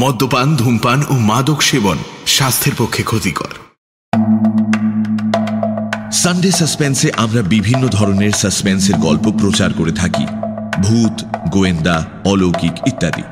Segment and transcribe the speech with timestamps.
[0.00, 1.96] মদ্যপান, ধূমপান ও মাদক সেবন
[2.26, 3.52] স্বাস্থ্যের পক্ষে ক্ষতিকর।
[6.12, 10.26] সানডে সাসপেন্সে আমরা বিভিন্ন ধরনের সাসপেন্সের গল্প প্রচার করে থাকি।
[10.82, 13.22] ভূত, গোয়েন্দা, অলৌকিক ইত্যাদি।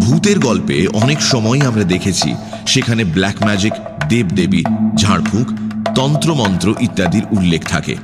[0.00, 2.34] ভূতের গল্পে অনেক সময় আমরা দেখেছি,
[2.66, 3.72] সেখানে ব্ল্যাক ম্যাজিক
[4.08, 4.62] দেবদেবী,
[4.96, 5.48] ঝাড়ফুঁক,
[5.94, 7.96] তন্ত্রমন্ত্র ইত্যাদির উল্লেখ থাকে।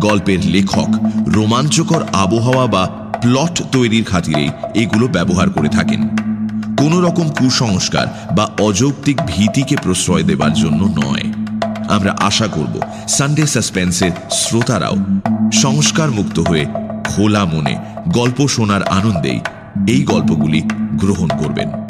[0.00, 0.88] গল্পের লেখক
[1.26, 2.88] রোমাঞ্চকর আবহাওয়া বা
[3.22, 6.27] প্লট তৈরির খাতিরেই এগুলো ব্যবহার করে থাকেন।
[6.78, 8.06] কোন রকম কুসংস্কার
[8.36, 11.24] বা অযৌক্তিক ভীতিকে প্রশ্রয় দেবার জন্য নয়।
[11.88, 14.96] আমরা আশা করব সানডে সাসপেন্সের শ্রোতারাও
[15.52, 16.64] সংস্কার মুক্ত হয়ে
[17.08, 17.76] খোলা মনে
[18.12, 19.40] গল্প শোনার আনন্দেই
[19.88, 20.60] এই গল্পগুলি
[20.94, 21.87] গ্রহণ করবেন।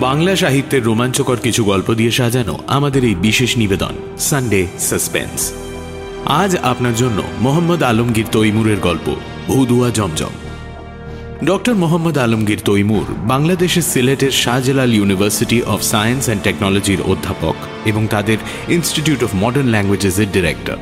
[0.00, 5.52] বাংলা সাহিত্যের রোমাঞ্চকর কিছু গল্প দিয়ে সাজানো আমাদের এই বিশেষ নিবেদন সানডে সাসপেন্স
[6.26, 10.34] আজ আপনার জন্য মোহাম্মদ আলমগীর তৈমুরের গল্প, ভুদুয়া জমজম।
[11.44, 17.54] ডক্টর মোহাম্মদ আলমগীর তৈমুর বাংলাদেশের সিলেটের Shahjalal university of science and টেকনোলজির অধ্যাপক
[17.84, 18.36] এবং তাদের
[18.68, 20.76] ইনস্টিটিউট অফ মডার্ন ল্যাঙ্গুয়েজেসের ডিরেক্টর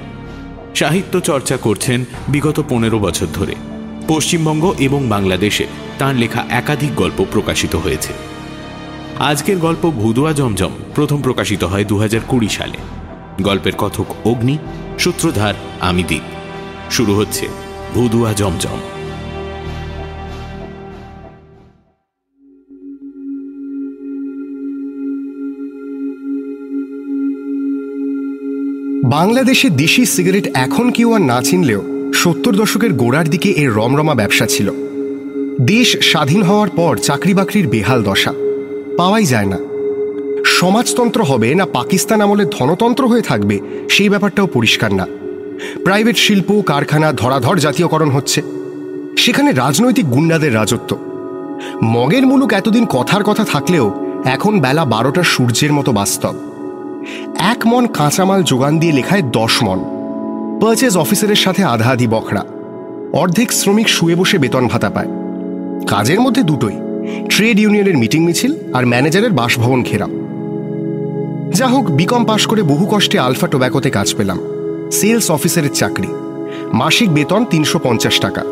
[0.75, 3.55] সাহিত্য চর্চা করছেন বিগত পনেরো বছর ধরে।
[4.09, 5.67] পশ্চিমবঙ্গ এবং বাংলাদেশে
[5.99, 8.36] তার লেখা একাধিক গল্প প্রকাশিত হয়েছে।
[9.21, 12.79] আজকের গল্প ভুদুয়া জমজম, প্রথম প্রকাশিত হয় দু হাজার কুড়ি সালে।
[13.43, 14.59] গল্পের কথক অগ্নি,
[14.99, 16.23] সূত্রধার আমি দ্বীপ
[16.91, 17.49] শুরু হচ্ছে
[17.95, 18.79] ভুদুয়া জমজম।
[29.11, 31.83] বাংলাদেশে দেশি সিগারেট এখন কেউ আর না চিনলেও
[32.15, 34.71] সত্তর দশকের গোড়ার দিকে এর রমরমা ব্যবসা ছিল।
[35.61, 38.46] দেশ স্বাধীন হওয়ার পর চাকরি বাকরির বেহাল দশা।
[38.97, 39.59] পাওয়াই যায় না।
[40.45, 45.07] সমাজতন্ত্র হবে না পাকিস্তান আমলে ধনতন্ত্র হয়ে থাকবে, সেই ব্যাপারটাও পরিষ্কার না।
[45.85, 48.43] প্রাইভেট শিল্প, কারখানা, ধরাধর জাতীয়করণ হচ্ছে।
[49.19, 50.97] সেখানে রাজনৈতিক গুন্ডাদের রাজত্ব।
[51.85, 56.35] মগের মুলুক এতদিন কথার কথা থাকলেও এখন বেলা বারোটা সূর্যের মতো বাস্তব।
[57.39, 59.79] এক মন কাঁচামাল যোগান দিয়ে লেখায় দশ মন।
[60.63, 62.45] পারচেজ অফিসারের সাথে আধা আধি বখরা।
[63.13, 65.09] অর্ধেক শ্রমিক শুয়ে বসে বেতন ভাতা পায়।
[65.87, 66.86] কাজের মধ্যে দুটোই।
[67.29, 70.09] ট্রেড ইউনিয়নের মিটিং মিছিল আর ম্যানেজারের বাসভবন ঘেরা
[71.55, 74.39] যা হোক, বিকম পাশ করে বহু কষ্টে আলফা টোব্যাকোতে কাজ পেলাম।
[74.93, 76.07] সেলস অফিসারের চাকরি।
[76.73, 78.43] মাসিক বেতন তিনশো পঞ্চাশ টাকা।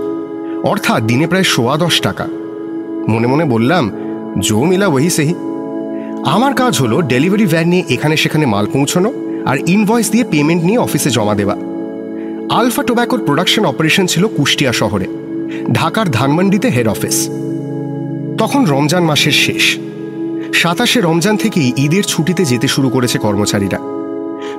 [0.64, 2.28] অর্থাৎ দিনে প্রায় সোয়া দশ টাকা।
[3.08, 3.90] মনে মনে বললাম
[4.40, 5.34] জো মিলা ওহি সেহি।
[6.24, 9.12] আমার কাজ হলো ডেলিভারি ভ্যান নিয়ে এখানে সেখানে মাল পৌঁছানো
[9.46, 11.56] আর ইনভয়েস দিয়ে পেমেন্ট নিয়ে অফিসে জমা দেওয়া।
[12.50, 15.06] আলফা টোব্যাকোর প্রোডাকশন অপারেশন ছিল কুষ্টিয়া শহরে।
[15.72, 17.28] ঢাকার ধানমন্ডিতে হেড অফিস।
[18.38, 19.78] তখন রমজান মাসের শেষ।
[20.54, 23.78] সাতাশে রমজান থেকেই ঈদের ছুটিতে যেতে শুরু করেছে কর্মচারীরা।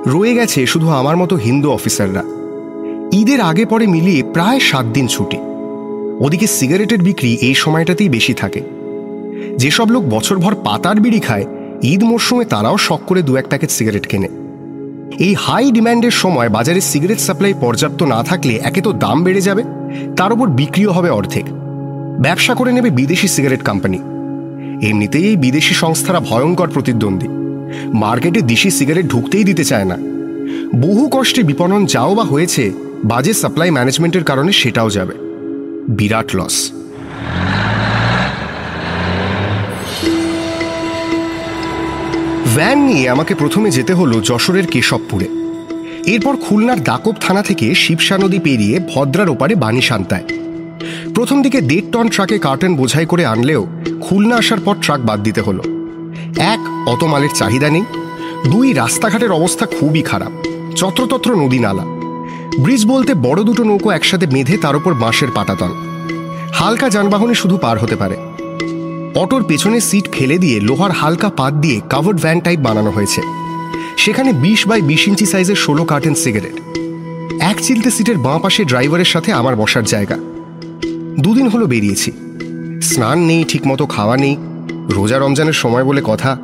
[0.06, 2.22] রয়ে গেছে শুধু আমার মতো হিন্দু অফিসাররা।
[3.12, 5.36] ঈদের আগে পরে মিলিয়ে প্রায় সাত দিন ছুটি।
[6.20, 8.62] ওদিকে সিগারেটের বিক্রি এই সময়টাতেই বেশি থাকে।
[9.56, 11.46] যেসব লোক বছরভর পাতার বিড়ি খায়,
[11.82, 14.28] ঈদ মরশুমে তারাও শখ করে দু এক প্যাকেট সিগারেট কেনে।
[15.18, 19.62] এই হাই ডিম্যান্ডের সময় বাজারে সিগারেট সাপ্লাই পর্যাপ্ত না থাকলে একে তো দাম বেড়ে যাবে,
[20.16, 21.44] তার উপর বিক্রিও হবে অর্ধেক।
[22.20, 23.98] ব্যবসা করে নেবে বিদেশি সিগারেট কোম্পানি।
[24.88, 27.28] এমনিতেই এই বিদেশি সংস্থারা ভয়ঙ্কর প্রতিদ্বন্দ্বী।
[27.94, 29.96] মার্কেটে দেশি সিগারেট ঢুকতেই দিতে চায় না।
[30.76, 32.72] বহু কষ্টে বিপণন যাও বা হয়েছে,
[33.04, 35.14] বাজে সাপ্লাই ম্যানেজমেন্টের কারণে সেটাও যাবে।
[35.88, 36.70] বিরাট লস।
[42.54, 45.28] ভ্যান নিয়ে আমাকে প্রথমে যেতে হলো যশোরের কেশবপুরে।
[46.06, 50.24] এরপর খুলনার দাকব থানা থেকে শিবসা নদী পেরিয়ে ভদ্রার ওপারে বাণীশান্তায়
[51.16, 53.66] প্রথম দিকে দেড় টন ট্রাকে কার্টেন বোঝাই করে আনলেও
[54.00, 55.62] খুলনা আসার পর ট্রাক বাদ দিতে হলো।
[56.36, 57.84] এক অত মালের চাহিদা নেই।
[58.50, 60.32] দুই, রাস্তাঘাটের অবস্থা খুবই খারাপ।
[60.76, 61.82] চত্রতত্র নদী নালা।
[62.62, 65.70] ব্রিজ বলতে বড় দুটো নৌকো একসাথে বেঁধে তার উপর বাঁশের পাটাতন
[66.52, 68.16] হালকা যানবাহনে শুধু পার হতে পারে।
[69.14, 73.22] অটোর পেছনে সিট ফেলে দিয়ে লোহার হালকা পাত দিয়ে কাভার্ড ভ্যান টাইপ বানানো হয়েছে।
[73.96, 76.76] সেখানে বিশ বাই বিশ ইঞ্চি সাইজের ষোলো কার্টেন সিগারেট।
[77.40, 80.16] এক চিলতে সিটের বাঁ পাশে ড্রাইভারের সাথে আমার বসার জায়গা।
[81.20, 82.12] দুদিন হলো বেরিয়েছি।
[82.82, 84.36] স্নান নেই, ঠিকমতো খাওয়া নেই।
[84.70, 86.36] রোজা রমজানের সময় বলে কথা।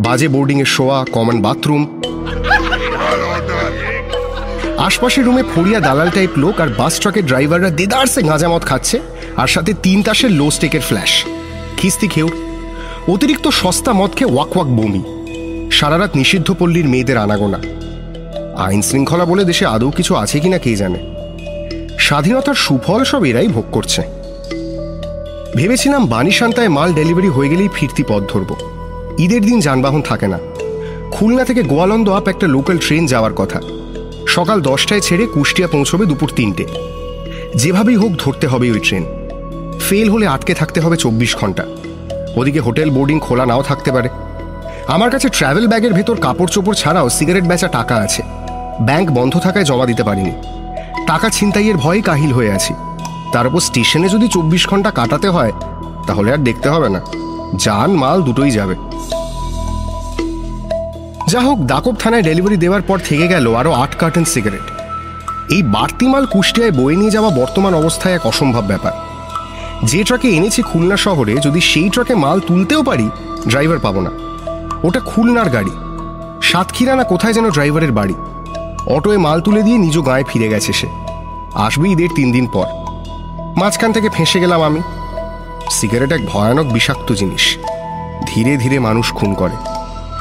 [0.00, 2.02] বাজে বোর্ডিংয়ের শোয়া কমন বাথরুম
[4.78, 9.00] আশপাশের রুমে ফড়িয়া দালাল টাইপ লোক আর বাস ট্রাকের ড্রাইভাররা দেদারসে গাঁজামত খাচ্ছে
[9.36, 11.24] আর সাথে তিন তাসের লো স্টেকের ফ্ল্যাশ
[11.76, 12.28] খিস্তি খেউ।
[13.08, 15.02] অতিরিক্ত সস্তা মদ খেয়ে ওয়াক ওয়াক বমি।
[15.70, 17.58] সারারাত নিষিদ্ধ পল্লীর মেয়েদের আনাগোনা।
[18.56, 21.11] আইন শৃঙ্খলা বলে দেশে আদৌ কিছু আছে কিনা কে জানে?
[22.02, 24.02] স্বাধীনতার সুফল সব এরাই ভোগ করছে।
[25.56, 28.50] ভেবেছিলাম বাণীশান্তায় মাল ডেলিভারি হয়ে গেলেই ফিরতি পথ ধরব।
[29.18, 30.38] ঈদের দিন যানবাহন থাকে না।
[31.10, 33.60] খুলনা থেকে গোয়ালন্দ আপ একটা লোকাল ট্রেন যাওয়ার কথা।
[34.28, 36.64] সকাল দশটায় ছেড়ে কুষ্টিয়া পৌঁছবে দুপুর তিনটে।
[37.54, 39.04] যেভাবেই হোক ধরতে হবে ওই ট্রেন
[39.80, 41.64] ফেল হলে আটকে থাকতে হবে চব্বিশ ঘণ্টা।
[42.36, 44.08] ওদিকে হোটেল বোর্ডিং খোলা নাও থাকতে পারে।
[44.86, 48.22] আমার কাছে ট্রাভেল ব্যাগের ভেতর কাপড় চোপড় ছাড়াও সিগারেট বেচা টাকা আছে।
[48.80, 50.32] ব্যাংক বন্ধ থাকায় জমা দিতে পারিনি।
[51.12, 52.74] টাকা ছিনতাইয়ের ভয়ে কাহিল হয়ে আছি।
[53.32, 55.52] তার উপর স্টেশনে যদি চব্বিশ ঘণ্টা কাটাতে হয়,
[56.06, 57.00] তাহলে আর দেখতে হবে না।
[57.56, 58.74] যান, মাল দুটোই যাবে।
[61.28, 64.70] যা হোক দাকব থানায় ডেলিভারি দেওয়ার পর থেকে গেল আরও আট কার্টন সিগারেট।
[65.52, 68.92] এই বাড়তি মাল কুষ্টিয়ায় বয়ে নিয়ে যাওয়া বর্তমান অবস্থায় এক অসম্ভব ব্যাপার।
[69.82, 73.10] যে ট্রাকে এনেছি খুলনা শহরে, যদি সেই ট্রাকে মাল তুলতেও পারি,
[73.48, 74.10] ড্রাইভার পাবো না।
[74.82, 75.70] ওটা খুলনার গাড়ি।
[76.42, 78.14] সাতক্ষীরা না কোথায় যেন ড্রাইভারের বাড়ি।
[78.86, 81.01] অটোয় মাল তুলে দিয়ে নিজ গায়ে ফিরে গেছে সে।
[81.54, 82.66] আসবে ঈদের তিন দিন পর।
[83.56, 84.80] মাঝখান থেকে ফেঁসে গেলাম আমি।
[85.70, 87.56] সিগারেট এক ভয়ানক বিষাক্ত জিনিস।
[88.26, 89.56] ধীরে ধীরে মানুষ খুন করে।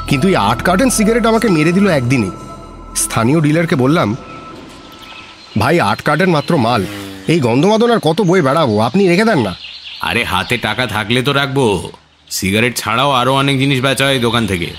[0.07, 2.29] কিন্তু এই আট কার্টন সিগারেট আমাকে মেরে দিল একদিনে।
[2.95, 4.17] স্থানীয় ডিলারকে বললাম,
[5.59, 6.85] ভাই, আট কার্টন মাত্র মাল।
[7.27, 8.79] এই গন্ধমাদন আর কত বই বেড়াবো?
[8.79, 9.55] আপনি রেখে দেন না।
[10.01, 11.89] আরে, হাতে টাকা থাকলে তো রাখব।
[12.29, 14.73] সিগারেট ছাড়াও আরও অনেক জিনিস বেচা হয় দোকান থেকে।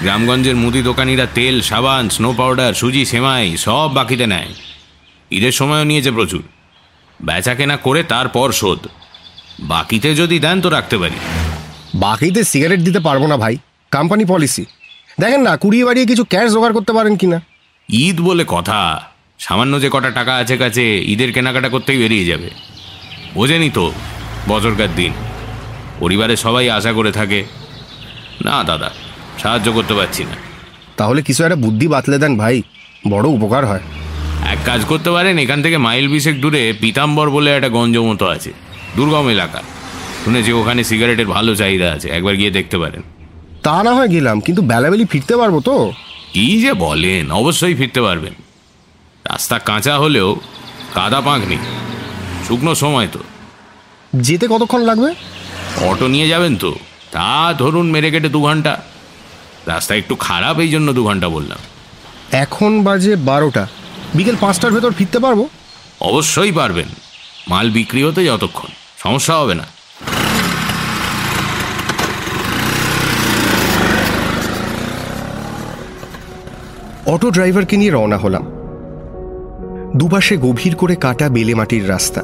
[0.00, 4.71] গ্রামগঞ্জের মুদি দোকানিরা তেল, সাবান স্নো পাউডার সুজি, সেমাই সব বাকিতে নেয়।
[5.32, 6.42] ঈদের সময়ও নিয়েছে প্রচুর।
[7.22, 8.78] বেচা কেনা করে তারপর শোধ।
[9.60, 11.18] বাকিতে যদি দেন তো রাখতে পারি।
[11.94, 13.56] বাকিতে সিগারেট দিতে পারব না ভাই।
[13.90, 14.64] কোম্পানি পলিসি
[15.20, 17.40] দেখেন না কুড়িয়ে বাড়িয়ে কিছু ক্যাশ জোগাড় করতে পারেন কিনা।
[17.88, 19.02] ঈদ বলে কথা।
[19.38, 22.50] সামান্য যে কটা টাকা আছে কাছে ঈদের কেনাকাটা করতেই বেরিয়ে যাবে।
[23.34, 23.92] বোঝেনি তো
[24.48, 25.12] বছরকার দিন।
[26.00, 27.44] পরিবারের সবাই আশা করে থাকে।
[28.44, 28.90] না দাদা
[29.42, 30.36] সাহায্য করতে পারছি না।
[30.96, 32.62] তাহলে কিছু একটা বুদ্ধি বাতলে দেন ভাই।
[33.08, 33.80] বড় উপকার হয়।
[34.64, 38.52] কাজ করতে পারেন এখান থেকে মাইল বিশেক দূরে পিতাম্বর বলে একটা গঞ্জ মতো আছে
[38.96, 39.62] দুর্গম এলাকা।
[40.24, 43.02] শুনেছি ওখানে সিগারেটের ভালো চাহিদা আছে একবার গিয়ে দেখতে পারেন।
[43.62, 45.92] তা না হয় গেলাম কিন্তু বেলাবেলি ফিরতে পারব তো?
[46.32, 48.34] কি যে বলেন অবশ্যই ফিরতে পারবেন।
[49.24, 50.36] রাস্তা কাঁচা হলেও
[50.94, 51.62] কাদা পাঁক নেই
[52.48, 53.20] শুকনো সময় তো।
[54.16, 55.10] যেতে কতক্ষণ লাগবে?
[55.90, 56.74] অটো নিয়ে যাবেন তো
[57.12, 58.82] তা ধরুন মেরে কেটে দু ঘণ্টা।
[59.66, 61.58] রাস্তা একটু খারাপ এই জন্য দু ঘণ্টা বললাম।
[62.32, 63.66] এখন বাজে বারোটা।
[64.14, 65.46] বিকেল পাঁচটার ভেতর ফিরতে পারব?
[66.00, 66.88] অবশ্যই পারবেন।
[67.48, 69.64] মাল বিক্রি হতে যতক্ষণ সমস্যা হবে না।
[77.06, 78.42] অটো ড্রাইভারকে নিয়ে রওনা হলাম।
[79.96, 82.22] দুপাশে গভীর করে কাটা বেলে মাটির রাস্তা।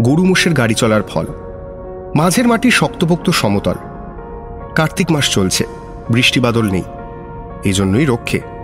[0.00, 1.26] গরু মোষের গাড়ি চলার ফল।
[2.14, 3.74] মাঝের মাটি শক্তপোক্ত সমতল।
[4.74, 5.64] কার্তিক মাস চলছে
[6.10, 6.82] বৃষ্টি বাদল নেই।
[7.64, 8.55] এজন্যই রক্ষে।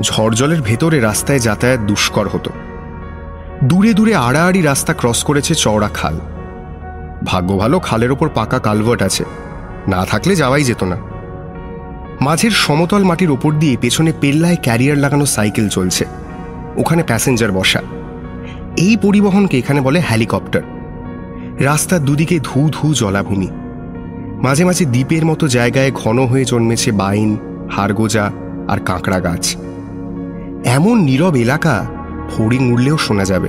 [0.00, 2.50] ঝড় জলের ভেতরে রাস্তায় যাতায়াত দুষ্কর হতো।
[3.64, 6.20] দূরে দূরে আড়াআড়ি রাস্তা ক্রস করেছে চওড়া খাল।
[7.24, 9.24] ভাগ্য ভালো খালের ওপর পাকা কালভার্ট আছে।
[9.88, 10.96] না থাকলে যাওয়াই যেত না।
[12.20, 16.04] মাঝের সমতল মাটির ওপর দিয়ে পেছনে পেল্লায় ক্যারিয়ার লাগানো সাইকেল চলছে।
[16.76, 17.80] ওখানে প্যাসেঞ্জার বসা।
[18.76, 20.62] এই পরিবহনকে এখানে বলে হেলিকপ্টার।
[21.64, 23.48] রাস্তার দুদিকে ধু ধু জলাভূমি।
[24.42, 27.38] মাঝে মাঝে দ্বীপের মতো জায়গায় ঘন হয়ে জন্মেছে বাইন,
[27.70, 28.30] হারগোজা
[28.68, 29.56] আর কাঁকড়া গাছ।
[30.64, 31.86] এমন নীরব এলাকা,
[32.36, 33.48] ফড়িং উড়লেও শোনা যাবে।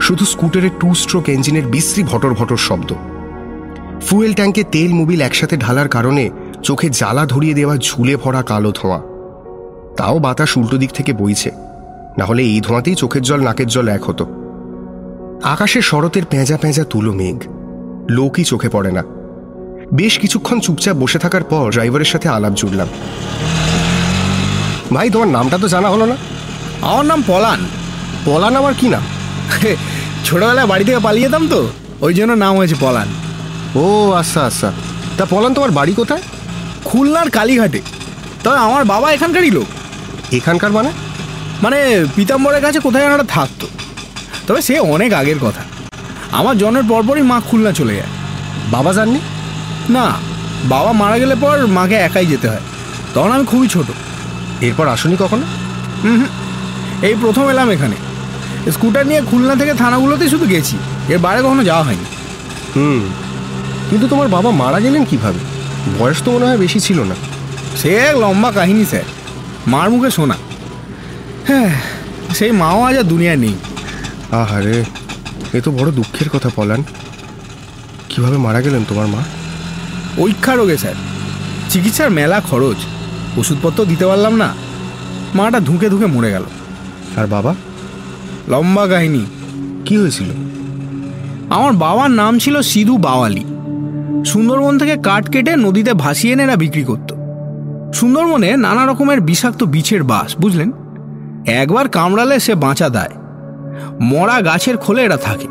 [0.00, 2.92] শুধু স্কুটারের টু স্ট্রোক ইঞ্জিনের বিশ্রী ভটর ভটর শব্দ।
[4.06, 6.30] ফুয়েল ট্যাঙ্কে তেল মোবিল একসাথে ঢালার কারণে
[6.62, 9.00] চোখে জ্বালা ধরিয়ে দেওয়া ঝুলে ভরা কালো ধোঁয়া।
[9.96, 11.50] তাও বাতাস উল্টো দিক থেকে বইছে।
[12.18, 14.26] না হলে এই ধোঁয়াতেই চোখের জল, নাকের জল এক হতো।
[15.42, 17.36] আকাশে শরতের পেঁজা পেঁজা তুলো মেঘ।
[18.10, 19.02] লোকই চোখে পড়ে না।
[19.94, 22.88] বেশ কিছুক্ষণ চুপচাপ বসে থাকার পর ড্রাইভারের সাথে আলাপ জুড়লাম।
[24.94, 26.16] ভাই তোমার নামটা তো জানা হলো না।
[26.82, 27.66] আমার নাম পলান।
[28.24, 29.02] পলান আমার কি নাম?
[30.24, 31.68] ছোটবেলায় বাড়ি থেকে পালিয়ে যেতাম তো
[32.00, 33.08] ওই জন্য নাম হয়েছে পলান।
[33.76, 34.72] ও আচ্ছা আচ্ছা।
[35.16, 36.22] তা পলান তোমার বাড়ি কোথায়?
[36.84, 37.80] খুলনার কালীঘাটে।
[38.44, 39.66] তবে আমার বাবা এখানকারই লোক।
[40.32, 40.90] এখানকার মানে?
[41.62, 43.66] মানে পিতাম্বরের কাছে কোথায় যেন একটা থাকতো।
[44.46, 45.62] তবে সে অনেক আগের কথা।
[46.32, 48.08] আমার জন্মের পরপরই মা খুলনা চলে যায়।
[48.70, 49.20] বাবা জাননি?
[49.90, 50.12] না
[50.64, 52.60] বাবা মারা গেলে পর মাকে একাই যেতে হয়।
[53.14, 53.86] তখন আমি খুবই ছোট।
[54.60, 55.42] এরপর আসুনি কখনো?
[57.02, 57.96] এই প্রথম এলাম এখানে।
[58.70, 60.76] স্কুটার নিয়ে খুলনা থেকে থানাগুলোতে শুধু গেছি।
[61.08, 62.04] এর বাইরে কখনো যাওয়া হয়নি।
[62.76, 63.08] হুম।
[63.90, 65.38] কিন্তু তোমার বাবা মারা গেলেন কীভাবে?
[65.98, 67.14] বয়স তো মনে হয় বেশি ছিল না।
[67.76, 69.02] সে এক লম্বা কাহিনী স্যার।
[69.66, 70.34] মার মুখে শোনা
[71.46, 71.80] হ্যাঁ
[72.34, 73.54] সেই মাও আজ আর দুনিয়ায় নেই।
[74.32, 74.84] আহারে
[75.52, 76.84] এ তো বড় দুঃখের কথা পলান।
[78.08, 79.22] কীভাবে মারা গেলেন তোমার মা?
[80.16, 80.94] পরীক্ষা রোগে স্যার।
[81.70, 82.76] চিকিৎসার মেলা খরচ।
[83.38, 84.48] ওষুধপত্র দিতে পারলাম না।
[85.34, 86.42] মাটা ধুঁকে ধুঁকে মরে গেল।
[87.16, 87.54] আর বাবা?
[88.48, 89.24] লম্বা কাহিনী।
[89.84, 90.26] কি হয়েছিল?
[91.50, 93.44] আমার বাবার নাম ছিল সিধু বাওয়ালি।
[94.26, 97.12] সুন্দরবন থেকে কাঠ কেটে নদীতে ভাসিয়ে এনে এরা বিক্রি করত।
[97.94, 100.72] সুন্দরবনে নানা রকমের বিষাক্ত বিছের বাস বুঝলেন?
[101.46, 103.10] একবার কামড়ালে সে বাঁচা দেয়।
[104.00, 105.48] মরা গাছের খোলে এরা থাকে।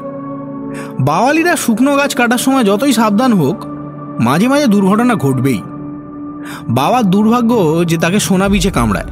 [0.99, 3.65] বাওয়ালিরা শুকনো গাছ কাটার সময় যতই সাবধান হোক
[4.19, 5.61] মাঝে মাঝে দুর্ঘটনা ঘটবেই।
[6.69, 9.05] বাবার দুর্ভাগ্য যে তাকে সোনা বিছে কামড়ায়।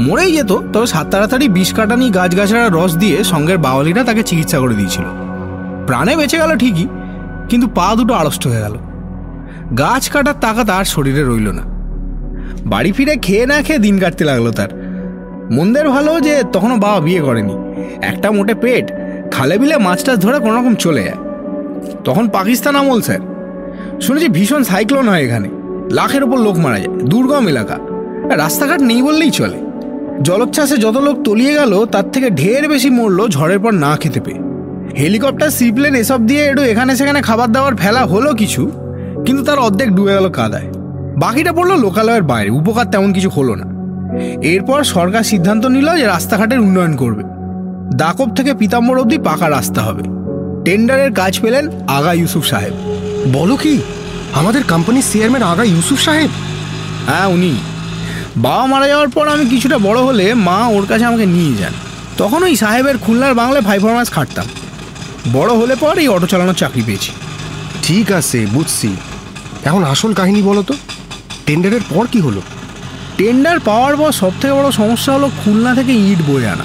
[0.00, 4.74] মরেই যেত, তবে সাত তাড়াতাড়ি বিষ কাটানি গাছগাছড়ার রস দিয়ে সঙ্গের বাওয়ালিরা তাকে চিকিৎসা করে
[4.74, 5.04] দিয়েছিল।
[5.86, 6.86] প্রাণে বেঁচে গেল ঠিকই,
[7.48, 8.74] কিন্তু পা দুটো আড়ষ্ট হয়ে গেল।
[9.78, 11.62] গাছ কাটার টাকা তার শরীরে রইল না।
[12.66, 14.68] বাড়ি ফিরে খেয়ে না খেয়ে দিন কাটতে লাগল তার।
[15.50, 17.56] মন্দের ভালো যে তখনও বাবা বিয়ে করেনি।
[18.02, 18.92] একটা মোটে পেট,
[19.30, 21.16] খালে বিলে মাছ টাছ ধরে কোনোরকম চলে যায়।
[22.04, 23.20] তখন পাকিস্তান আমল, স্যার।
[24.00, 25.48] শুনেছি ভীষণ সাইক্লোন হয় এখানে।
[25.92, 27.78] লাখের ওপর লোক মারা যায়, দুর্গম এলাকা।
[28.36, 29.58] রাস্তাঘাট নেই বললেই চলে।
[30.22, 34.40] জলোচ্ছ্বাসে যত লোক তলিয়ে গেল, তার থেকে ঢের বেশি মরল ঝড়ের পর না খেতে পেয়ে।
[34.98, 38.70] হেলিকপ্টার, সিপ্লেন এসব দিয়ে একটু এখানে সেখানে খাবার দাবার ফেলা হলো কিছু,
[39.26, 40.68] কিন্তু তার অর্ধেক ডুবে গেল কাদায়।
[41.16, 43.66] বাকিটা পড়ল লোকালয়ের বাইরে, উপকার তেমন কিছু হলো না।
[44.42, 47.22] এরপর সরকার সিদ্ধান্ত নিল যে রাস্তাঘাটের উন্নয়ন করবে।
[47.96, 50.02] দাকব থেকে পিতাম্বর অবধি পাকা রাস্তা হবে।
[50.64, 52.72] টেন্ডারের কাজ পেলেন আগা ইউসুফ সাহেব।
[53.32, 53.80] বলো কি?
[54.34, 56.30] আমাদের কোম্পানির চেয়ারম্যান আগা ইউসুফ সাহেব।
[57.06, 57.56] হ্যাঁ উনি।
[58.36, 61.72] বাবা মারা যাওয়ার পর আমি কিছুটা বড় হলে মা ওর কাছে আমাকে নিয়ে যান।
[62.18, 64.46] তখন ওই সাহেবের খুলনার বাংলায় ফাইভ মাস খাটতাম।
[65.32, 67.12] বড় হলে পর এই অটো চালানোর চাকরি পেয়েছি।
[67.82, 68.96] ঠিক আছে বুঝছি।
[69.64, 70.74] এখন আসল কাহিনী বলো তো
[71.46, 72.42] টেন্ডারের পর কি হলো?
[73.16, 76.64] টেন্ডার পাওয়ার পর সব থেকে বড় সমস্যা হলো খুলনা থেকে ইট বয়ে আনা।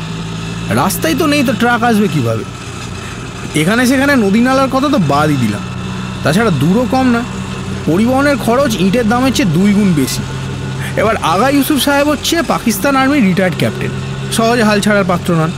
[0.76, 2.44] রাস্তায় তো নেই তো ট্রাক আসবে কীভাবে?
[3.60, 5.62] এখানে সেখানে নদী নালার কথা তো বাদই দিলাম।
[6.24, 7.24] তাছাড়া দূরও কম না।
[7.86, 10.24] পরিবহনের খরচ ইটের দামের চেয়ে দুই গুণ বেশি।
[11.02, 13.92] এবার আগা ইউসুফ সাহেব হচ্ছে পাকিস্তান আর্মির রিটায়ার্ড ক্যাপ্টেন
[14.32, 15.52] সহজে হাল ছাড়ার পাত্র নন।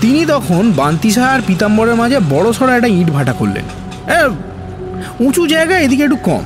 [0.00, 3.64] তিনি তখন বান্তিসাহ আর পিতাম্বরের মাঝে বড় সড়ো একটা ইট ভাটা করলেন।
[5.20, 6.44] উঁচু জায়গা, এদিকে একটু কম।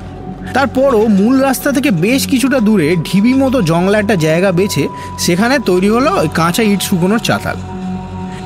[0.54, 4.84] তারপরও মূল রাস্তা থেকে বেশ কিছুটা দূরে ঢিবি মতো জংলা একটা জায়গা বেছে
[5.18, 7.56] সেখানে তৈরি হলো কাঁচা ইট শুকোনোর চাতাল।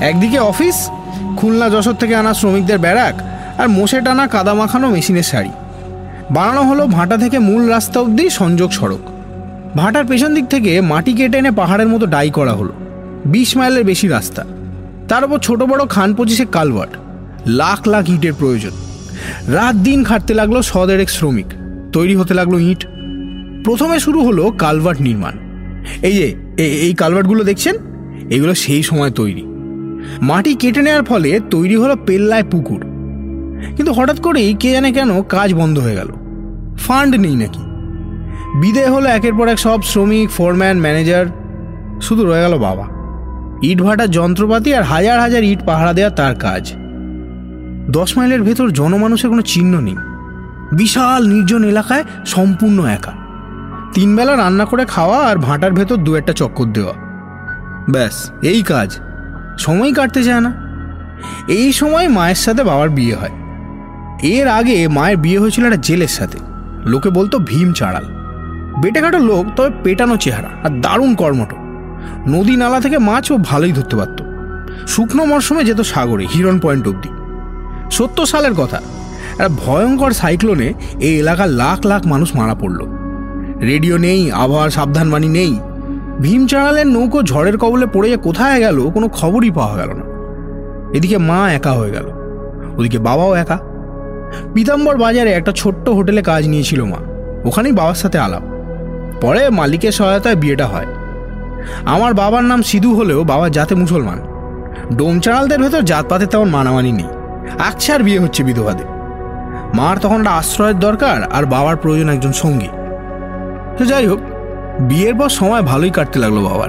[0.00, 0.76] একদিকে অফিস,
[1.36, 3.14] খুলনা যশোর থেকে আনা শ্রমিকদের ব্যারাক
[3.58, 5.52] আর মোষে টানা কাদা মাখানো মেশিনের শাড়ি।
[6.32, 8.98] বানানো হলো ভাটা থেকে মূল রাস্তা অবধি সংযোগ সড়ক।
[9.76, 12.72] ভাটার পেছন দিক থেকে মাটি কেটে এনে পাহাড়ের মতো ডাই করা হলো।
[13.26, 14.44] বিশ মাইলের বেশি রাস্তা।
[15.08, 16.90] তার উপর ছোট বড় খান পঁচিশে কালভার্ট।
[17.46, 18.70] লাখ লাখ ইটের প্রয়োজন।
[19.52, 21.46] রাত দিন খাটতে লাগল সদেরেক শ্রমিক।
[21.92, 22.86] তৈরি হতে লাগল ইট।
[23.64, 25.32] প্রথমে শুরু হলো কালভার্ট নির্মাণ।
[26.02, 27.76] এই যে এই কালভার্টগুলো দেখছেন?
[28.30, 29.42] এগুলো সেই সময় তৈরি।
[30.22, 32.80] মাটি কেটে নেওয়ার ফলে তৈরি হলো পেল্লায় পুকুর।
[33.76, 36.12] কিন্তু হঠাৎ করেই কে জানে কেন কাজ বন্ধ হয়ে গেল।
[36.82, 37.62] ফান্ড নেই নাকি?
[38.60, 41.26] বিদে হলো একের পর এক সব শ্রমিক, ফোরম্যান, ম্যানেজার,
[42.02, 42.86] শুধু রয়ে গেল বাবা।
[43.62, 46.72] ইট ভাটার যন্ত্রপাতি আর হাজার হাজার ইট পাহারা দেওয়া তার কাজ।
[47.90, 49.96] দশ মাইলের ভেতর জনমানুষের কোনো চিহ্ন নেই।
[50.72, 53.12] বিশাল নির্জন এলাকায় সম্পূর্ণ একা।
[53.94, 56.94] তিনবেলা রান্না করে খাওয়া আর ভাটার ভেতর দু একটা চক্কর দেওয়া।
[57.90, 58.98] ব্যাস, এই কাজ।
[59.58, 60.52] সময় কাটতে চায় না।
[61.48, 63.30] এই সময় মায়ের সাথে বাবার বিয়ে হয়।
[64.22, 66.38] এর আগে মায়ের বিয়ে হয়েছিল একটা জেলের সাথে।
[66.86, 68.04] লোকে বলতো ভীম চাড়াল।
[68.82, 71.54] বেটেঘাটো লোক তবে পেটানো চেহারা আর দারুণ কর্মঠ
[72.28, 74.22] নদী নালা থেকে মাছ ও ভালোই ধরতে পারত।
[74.86, 77.08] শুকনো মরশুমে যেত সাগরে হিরন পয়েন্ট অবধি
[77.90, 78.76] সত্তর সালের কথা
[79.32, 82.86] একটা ভয়ঙ্কর সাইক্লোনে এই এলাকার লাখ লাখ মানুষ মারা পড়ল।
[83.60, 85.58] রেডিও নেই, আবহাওয়ার সাবধানবাণী নেই।
[86.20, 90.04] ভীম চাড়ালের নৌকো ঝড়ের কবলে পড়ে যে কোথায় গেল, কোনো খবরই পাওয়া গেল না।
[90.92, 92.06] এদিকে মা একা হয়ে গেল।
[92.78, 93.58] ওদিকে বাবাও একা।
[94.54, 96.96] পিতাম্বর বাজারে একটা ছোট্ট হোটেলে কাজ নিয়েছিল মা।
[97.44, 98.42] ওখানেই বাবার সাথে আলাপ।
[99.20, 100.86] পরে মালিকের সহায়তায় বিয়েটা হয়।
[101.86, 104.20] আমার বাবার নাম সিধু হলেও বাবা জাতে মুসলমান।
[104.96, 107.06] ডোমচাড়ালদের ভেতর জাতপাতের তেমন মানামানি নেই।
[107.58, 108.86] আকছার বিয়ে হচ্ছে বিধবাদের।
[109.74, 112.68] মার তখন একটা আশ্রয়ের দরকার আর বাবার প্রয়োজন একজন সঙ্গী।
[113.78, 114.20] তো যাই হোক,
[114.80, 116.68] বিয়ের পর সময় ভালোই কাটতে লাগল বাবার।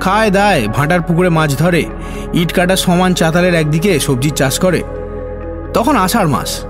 [0.00, 1.84] খায় দায়, ভাঁটার পুকুরে মাছ ধরে,
[2.32, 4.82] ইট কাটার সমান চাতালের একদিকে সবজির চাষ করে।
[5.74, 6.64] তখন আষাঢ় মাস।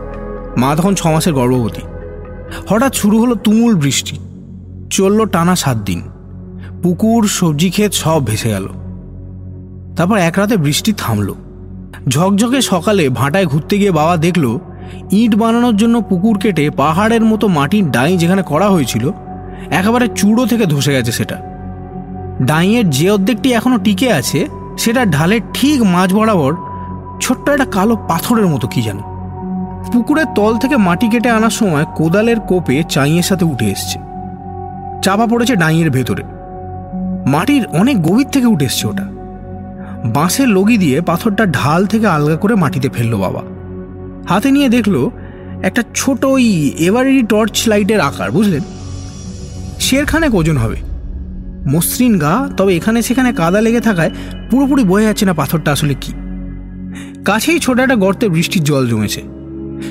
[0.57, 1.83] মা তখন ছ মাসের গর্ভবতী।
[2.69, 4.19] হঠাৎ শুরু হলো তুমুল বৃষ্টি।
[4.91, 6.03] চলল টানা সাত দিন।
[6.83, 8.69] পুকুর, সবজি ক্ষেত সব ভেসে গেল।
[9.97, 11.35] তারপর এক রাতে বৃষ্টি থামল।
[12.09, 14.59] ঝকঝকে সকালে ভাঁটায় ঘুরতে গিয়ে বাবা দেখল,
[15.13, 19.11] ইট বানানোর জন্য পুকুর কেটে পাহাড়ের মতো মাটির ডাই যেখানে করা হয়েছিল,
[19.71, 21.41] একেবারে চূড়ো থেকে ধসে গেছে সেটা।
[22.43, 24.47] ডাইয়ের যে অর্ধেকটি এখনও টিকে আছে,
[24.79, 26.57] সেটা ঢালের ঠিক মাঝ বরাবর
[27.21, 29.12] ছোট্ট একটা কালো পাথরের মতো কি যেন।
[29.93, 33.99] পুকুরের তল থেকে মাটি কেটে আনার সময় কোদালের কোপে চাইয়ের সাথে উঠে এসছে।
[35.03, 36.23] চাপা পড়েছে ডাইয়ের ভেতরে।
[37.27, 39.03] মাটির অনেক গভীর থেকে উঠে এসছে ওটা।
[40.05, 43.43] বাঁশের লগি দিয়ে পাথরটা ঢাল থেকে আলগা করে মাটিতে ফেলল বাবা।
[44.29, 45.11] হাতে নিয়ে দেখল
[45.63, 48.61] একটা ছোট ওই এভারেরই টর্চ লাইটের আকার, বুঝলেন?
[49.81, 50.77] শেরখানেক ওজন হবে।
[51.69, 54.11] মসৃণ গা, তবে এখানে সেখানে কাদা লেগে থাকায়
[54.51, 56.13] পুরোপুরি বোঝা যাচ্ছে না পাথরটা আসলে কি।
[57.25, 59.42] কাছেই ছোট একটা গর্তে বৃষ্টির জল জমেছে।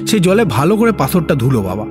[0.08, 1.86] সেই জলে ভালো করে পাথরটা ধুলো, বাবা।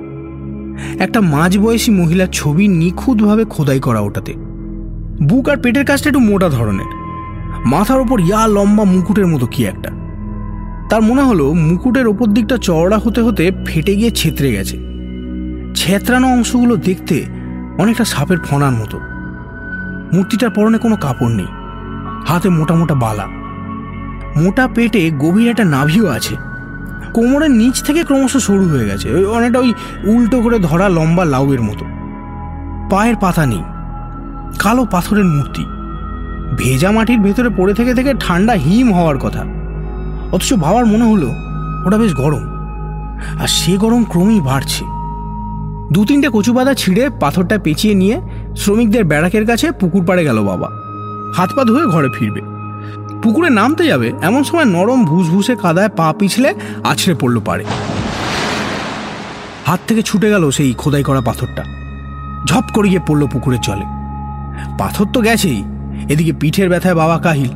[1.03, 4.33] একটা মাঝবয়সী মহিলার ছবি নিখুঁতভাবে খোদাই করা ওটাতে।
[5.23, 6.85] বুক আর পেটের কাজটা একটু মোটা ধরনের।
[7.65, 9.91] মাথার ওপর ইয়া লম্বা মুকুটের মতো কি একটা।
[10.89, 14.77] তার মনে হলো মুকুটের ওপর দিকটা চওড়া হতে হতে ফেটে গিয়ে ছেত্রে গেছে।
[15.75, 17.25] ছেত্রানো অংশগুলো দেখতে
[17.77, 18.99] অনেকটা সাপের ফনার মতো।
[20.13, 21.45] মূর্তিটার পরনে কোনো কাপড় নেই।
[22.27, 23.27] হাতে মোটা মোটা বালা।
[24.35, 26.35] মোটা পেটে গভীর একটা নাভিও আছে।
[27.13, 31.85] কোমরের নিচ থেকে ক্রমশ সরু হয়ে গেছে। অনেকটা ওই উল্টো করে ধরা লম্বা লাউয়ের মতো।
[32.89, 33.63] পায়ের পাতা নেই।
[34.59, 35.65] কালো পাথরের মূর্তি।
[36.57, 39.45] ভেজা মাটির ভেতরে পড়ে থেকে থেকে ঠান্ডা হিম হওয়ার কথা।
[40.31, 41.31] অথচ ভাবার মনে হলো,
[41.87, 42.43] ওটা বেশ গরম।
[43.41, 44.85] আর সে গরম ক্রমেই বাড়ছে।
[45.93, 48.21] দু তিনটে কচু পাতা ছিঁড়ে পাথরটা পেঁচিয়ে নিয়ে
[48.55, 50.69] শ্রমিকদের ব্যারাকের কাছে পুকুর পাড়ে গেল বাবা।
[51.35, 52.41] হাত পা ধুয়ে ঘরে ফিরবে।
[53.23, 57.65] পুকুরে নামতে যাবে, এমন সময় নরম ভুসভুসে কাদায় পা পিছলে আছড়ে পড়ল পাড়ে।
[59.65, 61.63] হাত থেকে ছুটে গেল সেই খোদাই করা পাথরটা।
[62.45, 63.85] ঝপ করে গিয়ে পড়ল পুকুরের জলে।
[64.79, 65.63] পাথর তো গেছেই,
[66.09, 67.49] এদিকে পিঠের ব্যথায় বাবা কাহিল।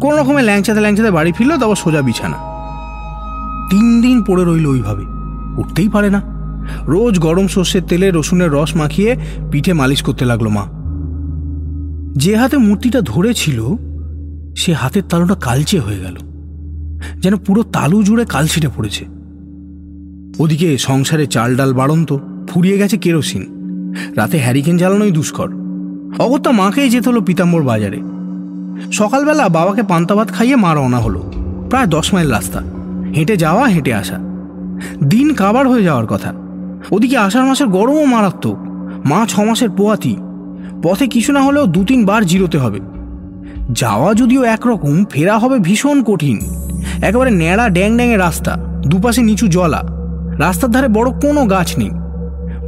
[0.00, 2.36] কোন রকমে ল্যাংচাতে ল্যাংচাতে বাড়ি ফিরল, তারপর সোজা বিছানা।
[3.70, 5.04] তিন দিন পড়ে রইল ওইভাবে,
[5.60, 6.22] উঠতেই পারে না।
[6.86, 9.16] রোজ গরম সর্ষের তেলে রসুনের রস মাখিয়ে
[9.52, 10.64] পিঠে মালিশ করতে লাগল মা।
[12.14, 13.76] যে হাতে মূর্তিটা ধরেছিল
[14.58, 16.16] সে হাতের তালুটা কালচে হয়ে গেল।
[17.20, 19.04] যেন পুরো তালু জুড়ে কালছিটে পড়েছে।
[20.38, 22.16] ওদিকে সংসারে চাল ডাল বাড়ন্ত,
[22.48, 23.46] ফুরিয়ে গেছে কেরোসিন।
[24.16, 25.48] রাতে হ্যারিকেন জ্বালানোই দুষ্কর।
[26.18, 28.00] অগত্যা মাকেই যেতে হলো পিতাম্বর বাজারে।
[28.92, 31.32] সকালবেলা বাবাকে পান্তা ভাত খাইয়ে মা রওনা হলো।
[31.70, 32.62] প্রায় দশ মাইল রাস্তা।
[33.16, 34.18] হেঁটে যাওয়া, হেঁটে আসা।
[35.04, 36.34] দিন কাবার হয়ে যাওয়ার কথা।
[36.90, 38.58] ওদিকে আষাঢ় মাসের গরমও মারাত্মক।
[39.06, 40.16] মা ছ মাসের পোয়াতি।
[40.82, 42.80] পথে কিছু না হলেও দু তিনবার জিরোতে হবে।
[43.72, 46.40] যাওয়া যদিও একরকম, ফেরা হবে ভীষণ কঠিন।
[47.02, 48.56] একেবারে ন্যাড়া ড্যাং ড্যাঙে রাস্তা,
[48.86, 49.82] দুপাশে নিচু জলা।
[50.38, 51.90] রাস্তার ধারে বড় কোনো গাছ নেই।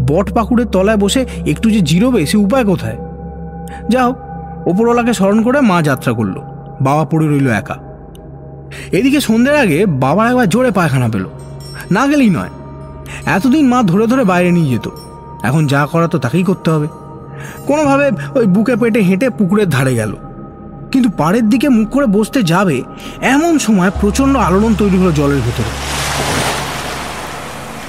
[0.06, 2.96] বট পাকুড়ের তলায় বসে একটু যে জিরোবে, সে উপায় কোথায়?
[3.88, 4.16] যা হোক,
[4.66, 6.34] ওপরওয়ালাকে স্মরণ করে মা যাত্রা করল।
[6.80, 7.76] বাবা পড়ে রইল একা।
[8.92, 11.26] এদিকে সন্ধ্যের আগে বাবা একবার জোরে পায়খানা পেল।
[11.90, 12.48] না গেলেই নয়।
[13.26, 14.88] এতদিন মা ধরে ধরে বাইরে নিয়ে যেত।
[15.42, 16.86] এখন যা করা তো তাকেই করতে হবে।
[17.66, 20.16] কোনোভাবে ওই বুকে পেটে হেঁটে পুকুরের ধারে গেল।
[20.92, 22.82] কিন্তু পাড়ের দিকে মুখ করে বসতে যাবে,
[23.34, 25.70] এমন সময় প্রচণ্ড আলোড়ন তৈরি হলো জলের ভেতরে।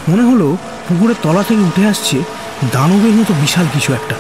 [0.10, 2.18] মনে হলো পুকুরের তলা থেকে উঠে আসছে
[2.74, 4.16] দানবের মতো বিশাল কিছু একটা।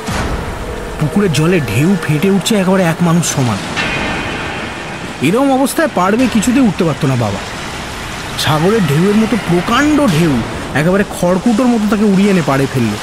[0.99, 3.57] পুকুরের জলে ঢেউ ফেটে উঠছে একেবারে এক মানুষ সমান।
[5.21, 7.41] এরকম অবস্থায় পারবে কিছুতে উঠতে পারতো না বাবা।
[8.39, 10.33] সাগরের ঢেউয়ের মতো প্রকাণ্ড ঢেউ
[10.75, 12.93] একেবারে খড়কুটোর মতো তাকে উড়িয়ে এনে পাড়ে ফেলল।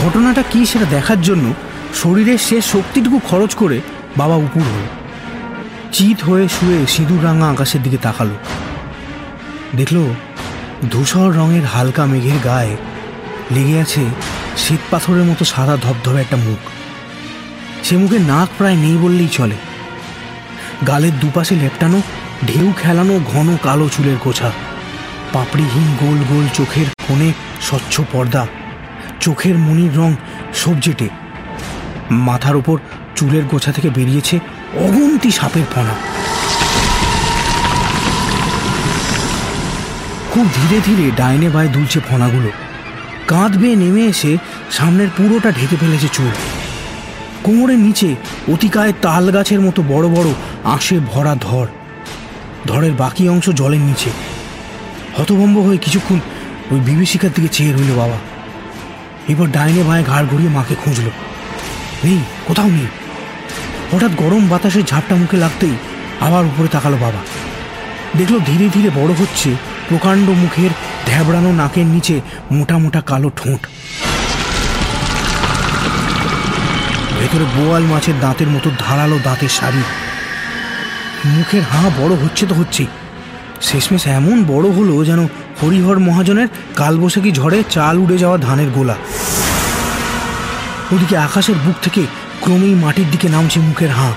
[0.00, 1.46] ঘটনাটা কি সেটা দেখার জন্য
[1.94, 3.80] শরীরের শেষ শক্তিটুকু খরচ করে
[4.16, 4.86] বাবা উপুর হল।
[5.92, 8.34] চিত হয়ে শুয়ে সিঁদুর রাঙা আকাশের দিকে তাকালো।
[9.76, 10.14] দেখল
[10.90, 12.76] ধূসর রঙের হালকা মেঘের গায়ে
[13.50, 14.04] লেগে আছে
[14.56, 16.58] শ্বেত পাথরের মতো সাদা ধবধবে একটা মুখ।
[17.86, 19.54] সে মুখে নাক প্রায় নেই বললেই চলে।
[20.86, 22.02] গালের দুপাশে লেপটানো,
[22.46, 24.52] ঢেউ খেলানো ঘন কালো চুলের গোছা।
[25.32, 28.46] পাপড়িহীন গোল গোল চোখের কোণে স্বচ্ছ পর্দা।
[29.20, 30.14] চোখের মনির রং
[30.54, 31.08] সবজেটে।
[32.10, 32.78] মাথার উপর
[33.16, 34.38] চুলের গোছা থেকে বেরিয়েছে
[34.74, 35.94] অগন্তি সাপের ফনা
[40.30, 42.50] খুব ধীরে ধীরে ডাইনে বায়ে দুলছে ফনাগুলো
[43.28, 44.36] কাঁধ বেয়ে নেমে এসে
[44.70, 46.30] সামনের পুরোটা ঢেকে ফেলেছে চুল।
[47.44, 48.14] কোমরের নিচে
[48.52, 50.28] অতিকায় তাল গাছের মতো বড় বড়
[50.64, 51.66] আঁশে ভরা ধর।
[52.66, 54.10] ধরের বাকি অংশ জলের নিচে।
[55.18, 56.18] হতভম্ব হয়ে কিছুক্ষণ
[56.70, 58.18] ওই বিভীষিকার দিকে চেয়ে রইল বাবা।
[59.28, 61.10] এবার ডাইনে বাঁয়ে ঘাড় ঘুরিয়ে মাকে খুঁজল।
[62.04, 62.88] নেই কোথাও নেই।
[63.92, 65.74] হঠাৎ গরম বাতাসের ঝাপটা মুখে লাগতেই
[66.20, 67.20] আবার উপরে তাকালো বাবা।
[68.18, 69.50] দেখল ধীরে ধীরে বড় হচ্ছে
[69.88, 70.70] প্রকাণ্ড মুখের
[71.06, 72.20] ধ্যাবড়ানো নাকের নিচে
[72.52, 73.66] মোটা মোটা কালো ঠোঁট।
[77.18, 79.82] ভেতরে বোয়াল মাছের দাঁতের মতো ধারালো দাঁতের শাড়ি।
[81.26, 82.84] মুখের হাঁ বড় হচ্ছে তো হচ্ছে
[83.62, 85.20] শেষমেশ এমন বড় হলো যেন
[85.62, 88.96] হরিহর মহাজনের কালবৈশাখী ঝড়ে চাল উড়ে যাওয়া ধানের গোলা।
[90.94, 92.06] ওদিকে আকাশের বুক থেকে
[92.40, 94.12] ক্রমেই মাটির দিকে নামছে মুখের হাঁ।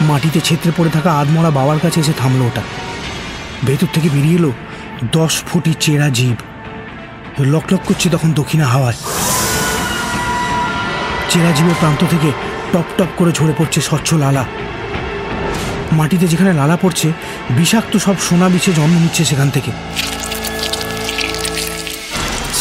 [0.00, 2.62] মাটিতে ছেত্রে পড়ে থাকা আধমরা বাবার কাছে এসে থামলো ওটা।
[3.66, 4.52] ভেতর থেকে বেরিয়ে এলো
[5.12, 6.36] দশ ফুটি চেরা জীব।
[7.40, 8.96] লকলক করছে তখন দক্ষিণা হাওয়ায়।
[11.28, 12.32] চেরা জীবের প্রান্ত থেকে
[12.72, 14.44] টপ টপ করে ঝরে পড়ছে স্বচ্ছ লালা।
[15.92, 17.12] মাটিতে যেখানে লালা পড়ছে,
[17.50, 19.70] বিষাক্ত সব সোনা বিছে জন্ম নিচ্ছে সেখান থেকে।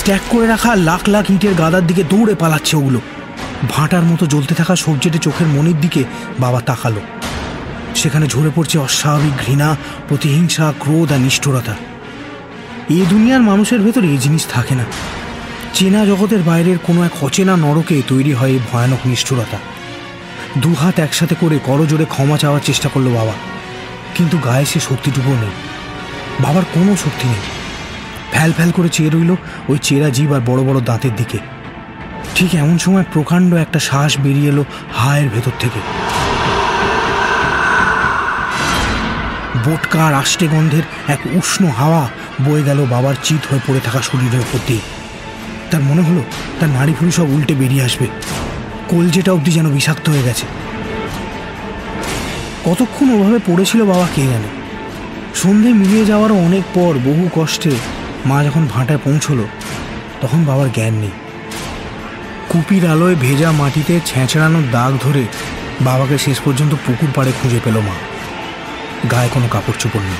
[0.10, 3.02] স্ট্যাক করে রাখা লাখ লাখ ইটের গাদার দিকে দৌড়ে পালাচ্ছে ওগুলো।
[3.70, 6.04] ভাঁটার মতো জ্বলতে থাকা সবজেটে চোখের মনির দিকে
[6.40, 7.02] বাবা তাকালো।
[7.96, 11.76] সেখানে ঝরে পড়ছে অস্বাভাবিক ঘৃণা, প্রতিহিংসা, ক্রোধ আর নিষ্ঠুরতা।
[12.90, 14.84] এই দুনিয়ার মানুষের ভেতর এই জিনিস থাকে না।
[15.74, 19.58] চেনা জগতের বাইরের কোনো এক অচেনা নরকে তৈরি হয় এই ভয়ানক নিষ্ঠুরতা।
[20.58, 23.34] দুহাত একসাথে করে করজোরে ক্ষমা চাওয়ার চেষ্টা করল বাবা।
[24.16, 25.56] কিন্তু গায়ে সে শক্তিটুকুও নেই।
[26.40, 27.69] বাবার কোনো শক্তি নেই।
[28.32, 29.36] ফ্যাল ফ্যাল করে চেয়ে রইল
[29.70, 31.38] ওই চেরা জীব আর বড় বড় দাঁতের দিকে।
[32.36, 34.64] ঠিক এমন সময় প্রকাণ্ড একটা শ্বাস বেরিয়ে এলো
[34.94, 35.80] হায়ের ভেতর থেকে।
[39.66, 42.10] বোটকা আর আষ্টে গন্ধের এক উষ্ণ হাওয়া
[42.46, 44.80] বয়ে গেল বাবার চিত হয়ে পড়ে থাকা শরীরের উপর দিয়ে।
[45.72, 46.24] তার মনে হলো
[46.60, 48.08] তার নাড়ি ফুড়ি সব উল্টে বেরিয়ে আসবে।
[48.90, 50.46] কলজেটা অবধি যেন বিষাক্ত হয়ে গেছে।
[52.66, 54.50] কতক্ষণ ওভাবে পড়েছিল বাবা কে জানে?
[55.36, 57.72] সন্ধে মিলিয়ে যাওয়ারও অনেক পর বহু কষ্টে
[58.26, 59.48] মা যখন ভাঁটায় পৌঁছলো,
[60.22, 61.12] তখন বাবার জ্ঞান নেই।
[62.50, 65.26] কুপির আলোয় ভেজা মাটিতে ছেঁচড়ানোর দাগ ধরে
[65.82, 67.96] বাবাকে শেষ পর্যন্ত পুকুর পাড়ে খুঁজে পেল মা।
[69.12, 70.18] গায়ে কোনো কাপড় চোপড় নেই।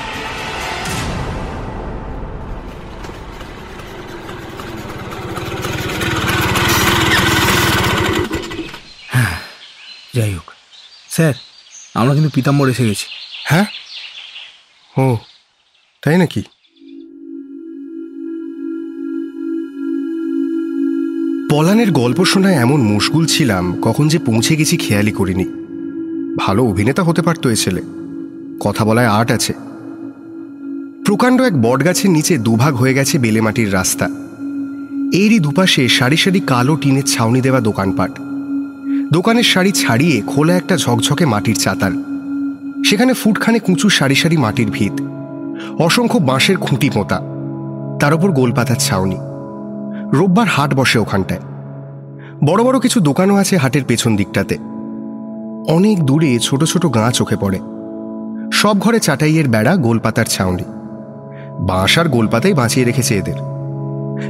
[9.08, 9.38] হ্যাঁ
[10.14, 10.52] যাই হোক।
[11.10, 11.34] স্যার,
[11.94, 13.06] আমরা কিন্তু পিতাম্বর এসে গেছি।
[13.44, 13.64] হ্যাঁ?
[14.98, 15.16] ও,
[16.02, 16.42] তাই নাকি?
[21.50, 25.44] পলানের গল্প শোনায় এমন মুশগুল ছিলাম, কখন যে পৌঁছে গেছি খেয়ালই করিনি।
[26.38, 27.82] ভালো অভিনেতা হতে পারতো এ ছেলে।
[28.60, 29.52] কথা বলায় আর্ট আছে।
[31.04, 34.08] প্রকাণ্ড এক বটগাছের নিচে দুভাগ হয়ে গেছে বেলেমাটির রাস্তা।
[35.12, 38.20] এরই দুপাশে সারি সারি কালো টিনের ছাউনি দেওয়া দোকানপাট।
[39.12, 42.02] দোকানের শাড়ি ছাড়িয়ে খোলা একটা ঝকঝকে মাটির চাতাল।
[42.86, 45.02] সেখানে ফুটখানে কুঁচু সারি সারি মাটির ভিত।
[45.80, 47.20] অসংখ্য বাঁশের খুঁটি পোঁতা।
[48.00, 49.16] তার উপর গোলপাতার ছাউনি।
[50.14, 51.40] রোববার হাট বসে ওখানটায়।
[52.44, 54.58] বড় বড় কিছু দোকানও আছে হাটের পেছন দিকটাতে।
[55.68, 57.58] অনেক দূরে ছোট ছোট গাঁ চোখে পড়ে।
[58.52, 60.64] সব ঘরে চাটাইয়ের বেড়া, গোলপাতার ছাউনি।
[61.60, 63.34] বাঁশ আর গোলপাতাই বাঁচিয়ে রেখেছে এদের।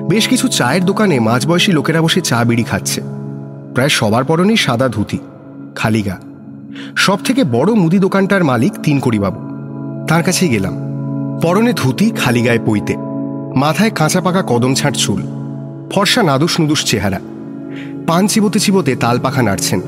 [0.08, 3.00] বেশ কিছু চায়ের দোকানে মাঝবয়সী লোকেরা বসে চা বিড়ি খাচ্ছে।
[3.74, 5.18] প্রায় সবার পরনেই সাদা ধুতি,
[5.76, 6.18] খালি গা।
[6.96, 9.40] সব থেকে বড় মুদি দোকানটার মালিক তিন বাবু
[10.06, 10.74] তার কাছেই গেলাম।
[11.42, 12.96] পরনে ধুতি, খালি গায়ে পইতে
[13.56, 15.39] মাথায় কাঁচা পাকা কদম ছাঁট চুল।
[15.92, 17.20] ফর্সা নাদুস নুদুস চেহারা।
[18.06, 19.80] পান চিবোতে চিবোতে তাল পাখা নাড়ছেন।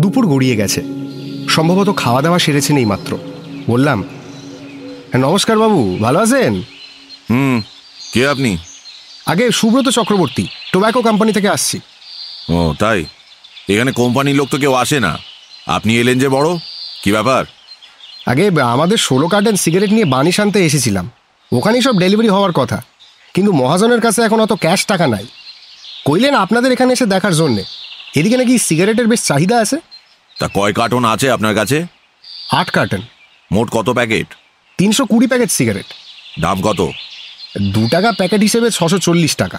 [0.00, 0.82] দুপুর গড়িয়ে গেছে।
[1.48, 3.18] সম্ভবত খাওয়া দাওয়া সেরেছেন এই মাত্র
[3.68, 6.62] বললাম "হ্যাঁ, নমস্কার বাবু ভালো আছেন?
[7.30, 7.62] হুম
[8.14, 8.58] কে আপনি?
[9.26, 11.80] আগে সুব্রত চক্রবর্তী টোব্যাকো কোম্পানি থেকে আসছি।
[12.48, 13.04] ও তাই?
[13.68, 15.18] এখানে কোম্পানির লোক তো কেউ আসে না।
[15.66, 16.56] আপনি এলেন যে বড়?
[17.04, 17.44] কি ব্যাপার?
[18.26, 21.10] আগে আমাদের ষোলো কার্টন সিগারেট নিয়ে বানিশ আনতে এসেছিলাম।
[21.52, 22.82] ওখানেই সব ডেলিভারি হওয়ার কথা।
[23.36, 25.26] কিন্তু মহাজনের কাছে এখন অত ক্যাশ টাকা নাই।
[26.06, 27.64] কইলেন আপনাদের এখানে এসে দেখার জন্যে।
[28.14, 29.76] এদিকে নাকি সিগারেটের বেশ চাহিদা আছে?
[30.40, 31.86] তা কয় কার্টন আছে আপনার কাছে?
[32.52, 33.02] আট কার্টন।
[33.52, 34.26] মোট কত প্যাকেট?
[34.78, 35.86] তিনশো কুড়ি প্যাকেট সিগারেট।
[36.40, 36.88] দাম কত?
[37.74, 39.58] দু টাকা প্যাকেট হিসেবে ছশো চল্লিশ টাকা।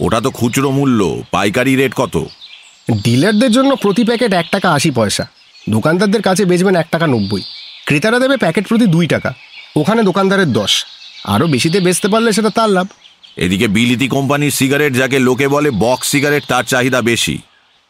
[0.00, 2.24] ওটা তো খুচরো মূল্য পাইকারি রেট কত?
[3.04, 5.26] ডিলারদের জন্য প্রতি প্যাকেট এক টাকা আশি পয়সা।
[5.68, 7.42] দোকানদারদের কাছে বেচবেন এক টাকা নব্বই।
[7.84, 9.34] ক্রেতারা দেবে প্যাকেট প্রতি দুই টাকা।
[9.76, 10.84] ওখানে দোকানদারের দশ।
[11.24, 12.86] আরও বেশিতে বেচতে পারলে সেটা তার লাভ।
[13.36, 17.38] এদিকে বিলিতি কোম্পানির সিগারেট যাকে লোকে বলে বক্স সিগারেট তার চাহিদা বেশি।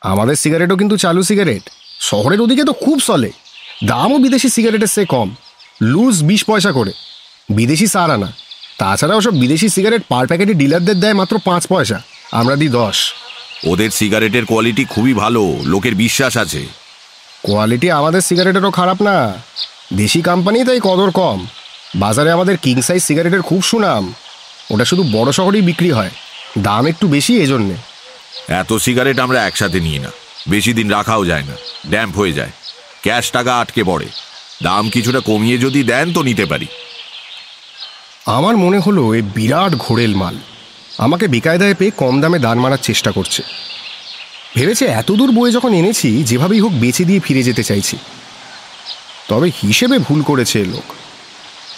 [0.00, 1.70] আমাদের সিগারেটও কিন্তু চালু সিগারেট।
[2.00, 3.30] শহরের ওদিকে তো খুব চলে।
[3.84, 5.34] দামও বিদেশি সিগারেটের সে কম।
[5.82, 6.92] লুজ বিশ পয়সা করে।
[7.48, 8.32] বিদেশি সার আনা।
[8.78, 13.12] তাছাড়া ওসব বিদেশি সিগারেট পার প্যাকেটে ডিলারদের দেয় মাত্র পাঁচ পয়সা। আমরা দিই দশ।
[13.66, 16.66] ওদের সিগারেটের কোয়ালিটি খুবই ভালো। লোকের বিশ্বাস আছে।
[17.42, 19.32] কোয়ালিটি আমাদের সিগারেটেরও খারাপ না।
[19.94, 21.46] দেশি কোম্পানি তাই কদর কম।
[21.94, 24.14] বাজারে আমাদের কিং সাইজ সিগারেটের খুব সুনাম।
[24.70, 26.10] ওটা শুধু বড় শহরেই বিক্রি হয়।
[26.58, 27.74] দাম একটু বেশি এজন্যে।
[28.52, 30.10] এত সিগারেট আমরা একসাথে নিই না।
[30.48, 31.56] বেশি দিন রাখাও যায় না।
[31.88, 32.50] ড্যাম্প হয়ে যায়।
[33.02, 34.06] ক্যাশ টাকা আটকে পড়ে।
[34.62, 36.66] দাম কিছুটা কমিয়ে যদি দেন তো নিতে পারি।
[38.26, 40.36] আমার মনে হলো এ বিরাট ঘোরেল মাল।
[40.98, 43.42] আমাকে বেকায়দায় পেয়ে কম দামে দান মারার চেষ্টা করছে।
[44.56, 47.96] ভেবেছে এত দূর বয়ে যখন এনেছি যেভাবেই হোক বেচে দিয়ে ফিরে যেতে চাইছি।
[49.28, 50.84] তবে হিসেবে ভুল করেছে লোক।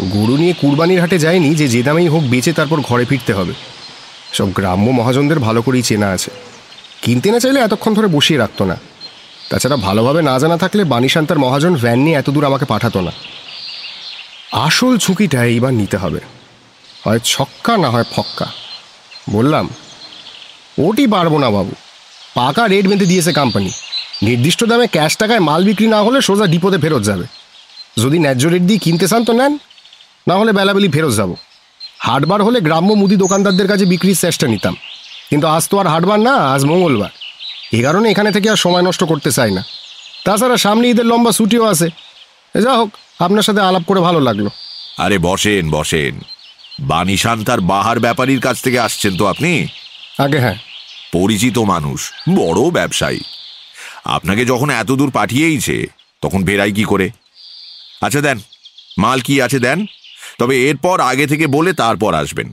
[0.00, 3.52] গরু নিয়ে কুরবানির হাটে যায়নি যে যে দামেই হোক বেচে তারপর ঘরে ফিরতে হবে।
[4.32, 6.30] সব গ্রাম্য মহাজনদের ভালো করেই চেনা আছে।
[7.02, 8.76] কিনতে না চাইলে এতক্ষণ ধরে বসিয়ে রাখতো না।
[9.50, 13.10] তাছাড়া ভালোভাবে না জানা থাকলে বানিশান্তার মহাজন ভ্যান নিয়ে এত দূর আমাকে পাঠাতো না।
[14.52, 16.20] আসল ঝুঁকিটা এইবার নিতে হবে।
[17.04, 18.46] হয় ছক্কা না হয় ফক্কা।
[19.30, 19.68] বললাম,
[20.78, 21.72] ওটি পারব না বাবু।
[22.34, 23.70] পাকা রেট বেঁধে দিয়েছে কোম্পানি
[24.22, 27.24] নির্দিষ্ট দামে ক্যাশ টাকায় মাল বিক্রি না হলে সোজা ডিপোতে ফেরত যাবে।
[28.02, 29.58] যদি ন্যায্য রেট দিয়ে কিনতে চান তো নেন।
[30.28, 31.34] না হলে বেলাবেলি ফেরত যাব।
[31.98, 34.76] হাটবার হলে গ্রাম্য মুদি দোকানদারদের কাছে বিক্রির চেষ্টা নিতাম।
[35.30, 37.10] কিন্তু আজ তো আর হাটবার না আজ মঙ্গলবার।
[37.72, 39.64] এ কারণে এখানে থেকে আর সময় নষ্ট করতে চাই না।
[40.24, 41.88] তাছাড়া সামনে ঈদের লম্বা ছুটিও আছে।
[42.62, 44.48] যা হোক আপনার সাথে আলাপ করে ভালো লাগল।
[44.98, 46.20] আরে বসেন বসেন।
[46.80, 49.66] বানিশান তার বাহার ব্যাপারীর কাছ থেকে আসছেন তো আপনি?
[50.18, 50.54] আগে হ্যাঁ।
[51.12, 53.20] পরিচিত মানুষ বড় ব্যবসায়ী।
[54.04, 55.86] আপনাকে যখন এত দূর পাঠিয়েইছে
[56.22, 57.10] তখন বেরাই কি করে?
[58.00, 58.40] আচ্ছা দেন
[58.98, 59.86] মাল কি আছে দেন?
[60.40, 62.48] তবে এরপর আগে থেকে বলে তারপর আসবেন।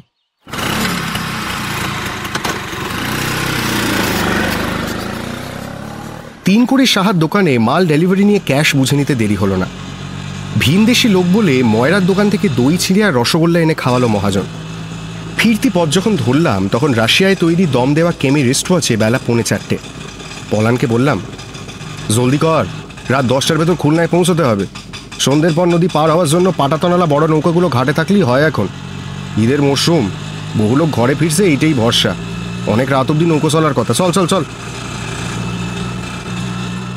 [6.46, 9.68] তিন কোটি সাহার দোকানে মাল ডেলিভারি নিয়ে ক্যাশ বুঝে নিতে দেরি হলো না।
[10.64, 14.46] ভিনদেশি লোক বলে ময়রার দোকান থেকে দই ছিঁড়ে আর রসগোল্লা এনে খাওয়ালো মহাজন।
[15.38, 19.78] ফিরতি পথ যখন ধরলাম, তখন রাশিয়ায় তৈরি দম দেওয়া কেমি রেস্ট ওয়াচে বেলা পৌনে চারটে।
[20.52, 21.18] পলানকে বললাম,
[22.16, 22.66] জলদি কর,
[23.14, 24.66] রাত দশটার ভেতর খুলনায় পৌঁছতে হবে।
[25.20, 28.68] সন্ধ্যের পর নদী পার হওয়ার জন্য পাটাতনালা বড় নৌকাগুলো ঘাটে থাকলেই হয় এখন।
[29.38, 30.10] ঈদের মরশুম,
[30.58, 32.16] বহু লোক ঘরে ফিরছে, এইটাই ভরসা।
[32.68, 34.44] অনেক রাত অব্দি নৌকো চলার কথা। চল চল চল।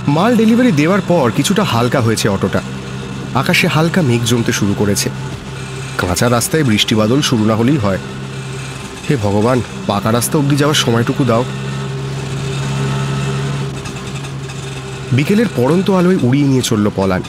[0.08, 2.60] মাল ডেলিভারি দেওয়ার পর কিছুটা হালকা হয়েছে অটোটা।
[3.34, 5.10] আকাশে হালকা মেঘ জমতে শুরু করেছে।
[5.98, 7.98] কাঁচা রাস্তায় বৃষ্টি বাদল শুরু না হলেই হয়।
[9.10, 11.44] হে ভগবান, পাকা রাস্তা অবধি যাওয়ার সময়টুকু দাও।
[15.12, 17.22] বিকেলের পড়ন্ত আলোয় উড়িয়ে নিয়ে চলল পলান।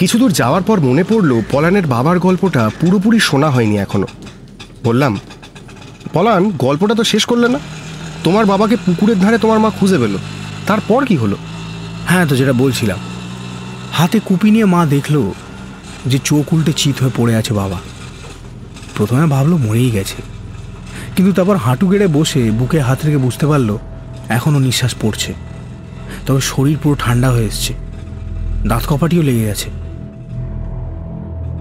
[0.00, 4.08] কিছু দূর যাওয়ার পর মনে পড়ল পলানের বাবার গল্পটা পুরোপুরি শোনা হয়নি এখনও।
[4.86, 5.12] বললাম,
[6.14, 7.60] পলান, গল্পটা তো শেষ করলে না?
[8.24, 10.14] তোমার বাবাকে পুকুরের ধারে তোমার মা খুঁজে পেল।
[10.68, 11.36] তারপর কি হলো?
[12.08, 13.00] হ্যাঁ তো যেটা বলছিলাম,
[13.96, 15.16] হাতে কুপি নিয়ে মা দেখল
[16.10, 17.78] যে চোখ উল্টে চিত হয়ে পড়ে আছে বাবা।
[18.96, 20.18] প্রথমে ভাবলো মরেই গেছে,
[21.14, 23.70] কিন্তু তারপর হাঁটু গেড়ে বসে বুকে হাত রেখে বুঝতে পারল
[24.36, 25.30] এখনও নিঃশ্বাস পড়ছে।
[26.26, 27.72] তবে শরীর পুরো ঠান্ডা হয়ে এসছে,
[28.70, 29.68] দাঁত কপাটিও লেগে গেছে।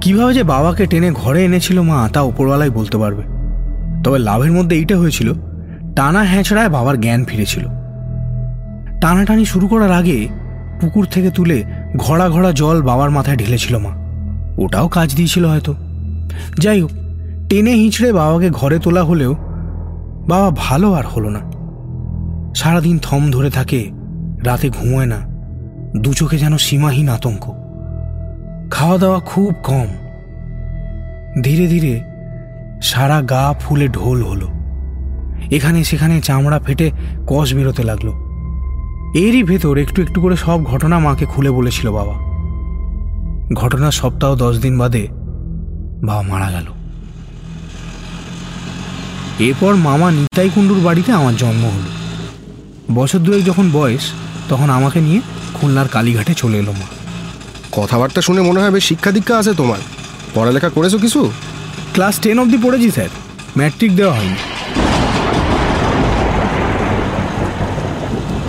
[0.01, 3.23] কীভাবে যে বাবাকে টেনে ঘরে এনেছিল মা, তা ওপরওয়ালাই বলতে পারবে।
[4.03, 5.33] তবে লাভের মধ্যে এইটা হয়েছিল,
[5.95, 7.65] টানা হ্যাঁচড়ায় বাবার জ্ঞান ফিরেছিল।
[9.01, 10.27] টানাটানি শুরু করার আগে
[10.81, 11.63] পুকুর থেকে তুলে
[11.97, 13.89] ঘড়া ঘড়া জল বাবার মাথায় ঢেলেছিল মা।
[14.57, 15.75] ওটাও কাজ দিয়েছিল হয়তো।
[16.59, 16.91] যাই হোক,
[17.49, 19.35] টেনে হিঁচড়ে বাবাকে ঘরে তোলা হলেও
[20.27, 21.39] বাবা ভালো আর হলো না।
[22.55, 23.89] সারাদিন থম ধরে থাকে,
[24.43, 25.19] রাতে ঘুমোয় না।
[25.97, 27.59] দু চোখে যেন সীমাহীন আতঙ্ক।
[28.71, 29.88] খাওয়া দাওয়া খুব কম।
[31.43, 32.01] ধীরে ধীরে
[32.82, 34.47] সারা গা ফুলে ঢোল হলো।
[35.51, 36.91] এখানে সেখানে চামড়া ফেটে
[37.27, 38.10] কষ বেরোতে লাগল।
[39.15, 42.13] এরই ভেতর একটু একটু করে সব ঘটনা মাকে খুলে বলেছিল বাবা।
[43.53, 45.08] ঘটনার সপ্তাহ দশ দিন বাদে
[46.03, 46.65] বাবা মারা গেল।
[49.39, 51.89] এরপর মামা নিতাই কুণ্ডুর বাড়িতে আমার জন্ম হলো।
[52.95, 54.12] বছর দুয়েক যখন বয়স,
[54.49, 55.21] তখন আমাকে নিয়ে
[55.53, 56.98] খুলনার কালীঘাটে চলে এলো মা।
[57.71, 59.77] কথাবার্তা শুনে মনে হয় বেশ শিক্ষা দীক্ষা আছে তোমার।
[60.34, 61.32] পড়ালেখা করেছ কিছু?
[61.93, 63.10] ক্লাস টেন অবধি পড়েছি স্যার।
[63.58, 64.36] ম্যাট্রিক দেওয়া হয়নি।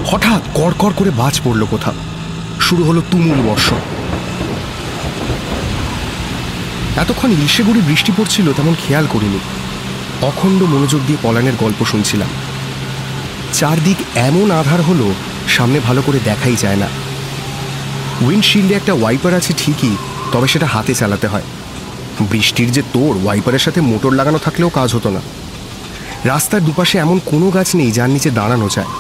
[0.07, 1.95] হঠাৎ কড়কড় করে বাজ পড়ল কোথাও।
[2.61, 3.77] শুরু হলো তুমুল বর্ষণ।
[6.97, 9.39] এতক্ষণ ইলশেগুড়ি বৃষ্টি পড়ছিল তেমন খেয়াল করিনি।
[10.23, 12.29] অখণ্ড মনোযোগ দিয়ে পলানের গল্প শুনছিলাম।
[13.53, 15.15] চারদিক এমন আধার হলো
[15.49, 16.87] সামনে ভালো করে দেখাই যায় না।
[18.27, 19.97] উইন্ডশিল্ডে একটা ওয়াইপার আছে ঠিকই,
[20.33, 21.43] তবে সেটা হাতে চালাতে হয়।
[22.21, 25.21] বৃষ্টির যে তোর ওয়াইপারের সাথে মোটর লাগানো থাকলেও কাজ হতো না।
[26.25, 28.91] রাস্তার দুপাশে এমন কোনো গাছ নেই যার নিচে দাঁড়ানো যায়।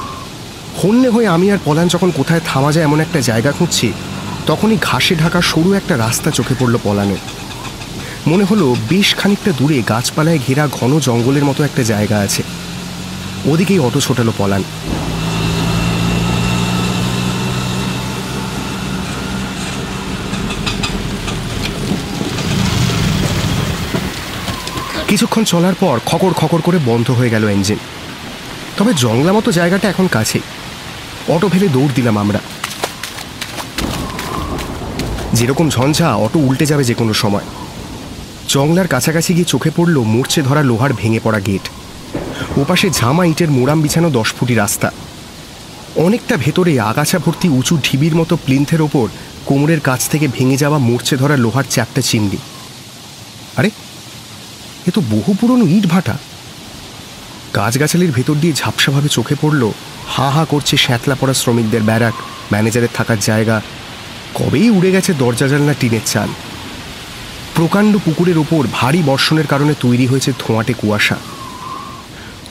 [0.82, 3.92] হন্যে হয়ে আমি আর পলান যখন কোথায় থামা যায় এমন একটা জায়গা খুঁজছি,
[4.46, 7.22] তখনই ঘাসে ঢাকা সরু একটা রাস্তা চোখে পড়ল পলানের।
[8.26, 12.42] মনে হলো বেশ খানিকটা দূরে গাছপালায় ঘেরা ঘন জঙ্গলের মতো একটা জায়গা আছে।
[13.46, 14.62] ওদিকেই অটো ছোটালো পলান।
[25.10, 27.78] কিছুক্ষণ চলার পর খকর খকর করে বন্ধ হয়ে গেল ইঞ্জিন
[28.76, 30.40] তবে জংলা মতো জায়গাটা এখন কাছেই।
[31.28, 32.38] অটো ফেলে দৌড় দিলাম আমরা।
[35.32, 37.46] যেরকম ঝঞ্ঝা, অটো উল্টে যাবে যে কোনো সময়।
[38.48, 41.64] জংলার কাছাকাছি গিয়ে চোখে পড়ল মূর্ছে ধরা লোহার ভেঙে পড়া গেট।
[42.56, 44.90] ওপাশে ঝামা ইটের মোড়াম বিছানো দশ ফুটি রাস্তা।
[45.96, 49.08] অনেকটা ভেতরে আগাছা ভর্তি উঁচু ঢিবির মতো প্লিন্থের ওপর
[49.46, 52.38] কোমরের কাছ থেকে ভেঙে যাওয়া মূর্ছে ধরা লোহার চারটে চিমড়ি
[53.56, 53.70] আরে
[54.86, 56.18] এ তো বহু পুরনো ইট ভাটা।
[57.56, 59.70] গাছগাছালির ভেতর দিয়ে ঝাপসাভাবে চোখে পড়ল,
[60.08, 62.14] হা হা করছে শ্যাতলা পড়া শ্রমিকদের ব্যারাক,
[62.52, 63.60] ম্যানেজারের থাকার জায়গা।
[64.34, 66.28] কবেই উড়ে গেছে দরজা জানলা টিনের চাল।
[67.54, 71.16] প্রকাণ্ড পুকুরের ওপর ভারী বর্ষণের কারণে তৈরি হয়েছে ধোঁয়াটে কুয়াশা।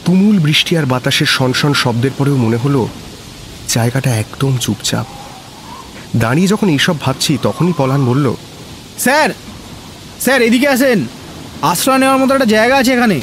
[0.06, 2.88] তুমুল বৃষ্টি আর বাতাসের সনসন শব্দের পরেও মনে হলো,
[3.68, 5.06] জায়গাটা একদম চুপচাপ।
[6.16, 8.36] দাঁড়িয়ে যখন এইসব ভাবছি, তখনই পলান বলল,
[8.98, 9.34] স্যার!
[10.20, 11.08] স্যার, এদিকে আসেন।
[11.62, 13.22] আশ্রয় নেওয়ার মতো একটা জায়গা আছে এখানে।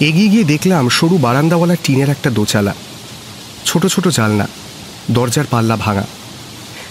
[0.00, 2.74] এগিয়ে গিয়ে দেখলাম সরু বারান্দাওয়ালা টিনের একটা দোচালা।
[3.64, 4.48] ছোট ছোট জালনা,
[5.10, 6.04] দরজার পাল্লা ভাঙা।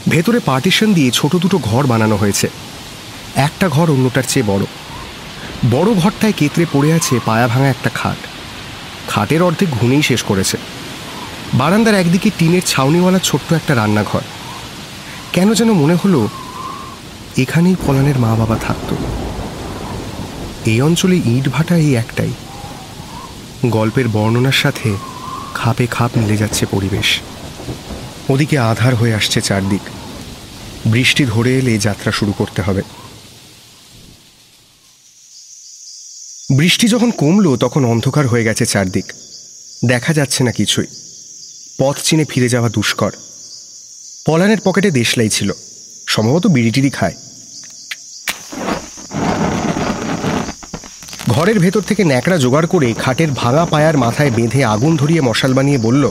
[0.10, 2.50] ভেতরে পার্টিশন দিয়ে ছোট দুটো ঘর বানানো হয়েছে।
[3.36, 4.66] একটা ঘর অন্যটার চেয়ে বড়।
[5.72, 8.18] বড় ঘরটায় কেতরে পড়ে আছে পায়া ভাঙা একটা খাট।
[9.08, 10.58] খাটের অর্ধেক ঘুমেই শেষ করেছে।
[11.54, 14.22] বারান্দার একদিকে টিনের ছাউনিওয়ালা ছোট্ট একটা রান্নাঘর।
[15.34, 16.28] কেন যেন মনে হলো
[17.38, 18.96] এখানেই পলানের মা বাবা থাকতো।
[20.66, 22.30] এই অঞ্চলে ইট ভাটা এই একটাই।
[23.66, 24.98] গল্পের বর্ণনার সাথে
[25.54, 27.20] খাপে খাপ মিলে যাচ্ছে পরিবেশ।
[28.30, 29.82] ওদিকে আধার হয়ে আসছে চারদিক।
[30.86, 32.82] বৃষ্টি ধরে এলে যাত্রা শুরু করতে হবে।
[36.58, 39.06] বৃষ্টি যখন কমলো, তখন অন্ধকার হয়ে গেছে চারদিক।
[39.86, 40.86] দেখা যাচ্ছে না কিছুই।
[41.80, 43.12] পথ চিনে ফিরে যাওয়া দুষ্কর।
[44.26, 45.52] পলানের পকেটে দেশলাই ছিল।
[46.14, 47.16] সম্ভবত বিড়িটিরি খায়।
[51.34, 55.78] ঘরের ভেতর থেকে ন্যাকড়া জোগাড় করে খাটের ভাঙা পায়ার মাথায় বেঁধে আগুন ধরিয়ে মশাল বানিয়ে
[55.78, 56.04] বলল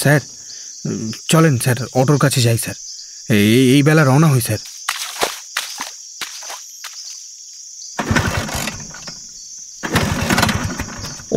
[0.00, 0.22] স্যার
[1.28, 2.76] চলেন স্যার অটোর কাছে যাই স্যার।
[3.30, 4.60] এই এই বেলা রওনা হই স্যার।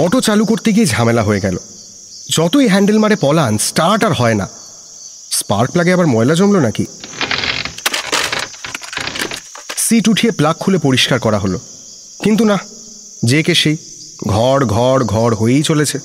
[0.03, 1.57] অটো চালু করতে গিয়ে ঝামেলা হয়ে গেল।
[2.35, 4.47] যতই হ্যান্ডেল মারে পলান স্টার্ট আর হয় না।
[5.31, 6.85] স্পার্ক প্লাগে আবার ময়লা জমলো নাকি?
[9.89, 11.59] সিট উঠিয়ে প্লাগ খুলে পরিষ্কার করা হলো।
[12.23, 12.57] কিন্তু না,
[13.25, 13.77] যে কে সেই,
[14.27, 15.99] ঘর ঘর ঘর হয়েই চলেছে।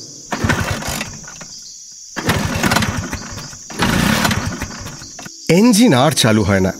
[5.50, 6.72] ইঞ্জিন আর চালু হয় না।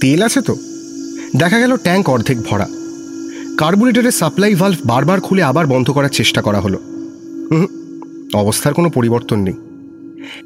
[0.00, 0.56] তেল আছে তো?
[1.36, 2.66] দেখা গেল ট্যাঙ্ক অর্ধেক ভরা।
[3.58, 6.78] কার্বুরেটরের সাপ্লাই ভালভ বারবার খুলে আবার বন্ধ করার চেষ্টা করা হলো।
[8.34, 9.54] অবস্থার কোনো পরিবর্তন নেই।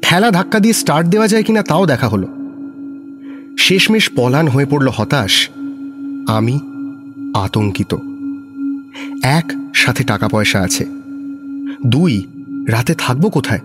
[0.01, 2.27] খেলা ধাক্কা দিয়ে স্টার্ট দেওয়া যায় কিনা তাও দেখা হলো।
[3.59, 5.49] শেষমেশ পলান হয়ে পড়ল হতাশ।
[6.27, 6.59] আমি
[7.35, 7.95] আতঙ্কিত।
[9.23, 10.85] এক, সাথে টাকা পয়সা আছে।
[11.87, 12.27] দুই,
[12.67, 13.59] রাতে থাকব কোথায়?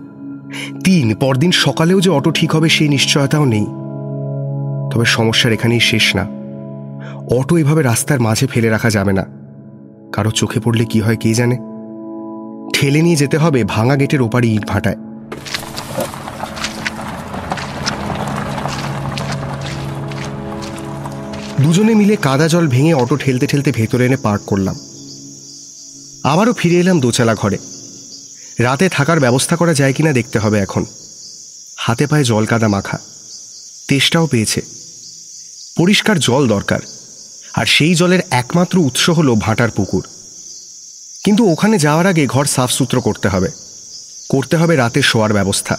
[0.83, 3.65] তিন, পরদিন সকালেও যে অটো ঠিক হবে সেই নিশ্চয়তাও নেই।
[4.91, 6.27] তবে সমস্যার এখানেই শেষ না।
[7.39, 9.25] অটো এভাবে রাস্তার মাঝে ফেলে রাখা যাবে না।
[10.11, 11.55] কারও চোখে পড়লে কি হয় কে জানে?
[12.73, 14.97] ঠেলে নিয়ে যেতে হবে ভাঙা গেটের ওপারে ইট ভাটায়
[21.63, 24.79] দুজনে মিলে কাদা জল ভেঙে অটো ঠেলতে ঠেলতে ভেতরে এনে পার্ক করলাম।
[26.23, 27.57] আবারও ফিরে এলাম দোচালা ঘরে।
[28.59, 30.85] রাতে থাকার ব্যবস্থা করা যায় কিনা দেখতে হবে এখন।
[31.75, 32.99] হাতে পায়ে জল কাদা মাখা।
[33.87, 34.61] তেষ্টাও পেয়েছে।
[35.77, 36.79] পরিষ্কার জল দরকার।
[37.53, 40.07] আর সেই জলের একমাত্র উৎস হলো ভাটার পুকুর।
[41.23, 43.49] কিন্তু ওখানে যাওয়ার আগে ঘর সাফ সুতরো করতে হবে।
[44.29, 45.77] করতে হবে রাতে শোয়ার ব্যবস্থা।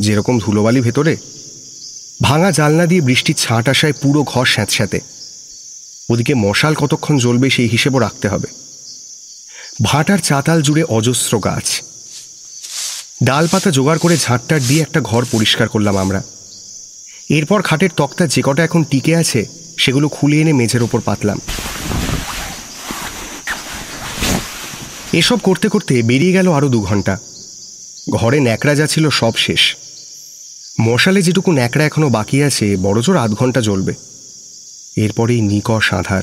[0.00, 1.16] যেরকম ধুলোবালি ভেতরে
[2.20, 5.00] ভাঙা জালনা দিয়ে বৃষ্টির ছাঁট আসায় পুরো ঘর স্যাঁতস্যাঁতে।
[6.10, 8.46] ওদিকে মশাল কতক্ষণ জ্বলবে সেই হিসেবও রাখতে হবে।
[9.82, 11.82] ভাটার চাতাল জুড়ে অজস্র গাছ।
[13.22, 16.22] ডালপাতা জোগাড় করে ঝাঁটটার দিয়ে একটা ঘর পরিষ্কার করলাম আমরা।
[17.30, 19.46] এরপর খাটের তক্তা যে কটা এখন টিকে আছে,
[19.78, 21.40] সেগুলো খুলে এনে মেঝের ওপর পাতলাম।
[25.12, 27.18] এসব করতে করতে বেরিয়ে গেল আরও দু ঘণ্টা।
[28.10, 29.76] ঘরে ন্যাকড়া যা ছিল সব শেষ।
[30.82, 33.94] মশালে যেটুকু ন্যাকড়া এখনও বাকি আছে বড়জোর আধ ঘণ্টা জ্বলবে।
[34.96, 36.22] এরপরেই নিকষ আধার।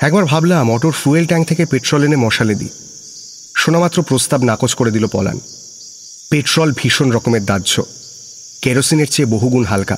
[0.00, 2.68] একবার ভাবলাম, অটোর ফুয়েল ট্যাঙ্ক থেকে পেট্রোল এনে মশালে দিই।
[3.56, 5.40] শোনামাত্র প্রস্তাব নাকচ করে দিল পলান।
[6.30, 7.82] পেট্রোল ভীষণ রকমের দাহ্য।
[8.62, 9.96] কেরোসিনের চেয়ে বহুগুণ হালকা।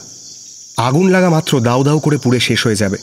[0.76, 2.98] আগুন লাগা মাত্র দাউ দাউ করে পুড়ে শেষ হয়ে যাবে।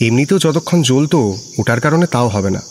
[0.00, 2.62] এমনিতেও যতক্ষণ জ্বলতো, ওটার কারণে তাও হবে না।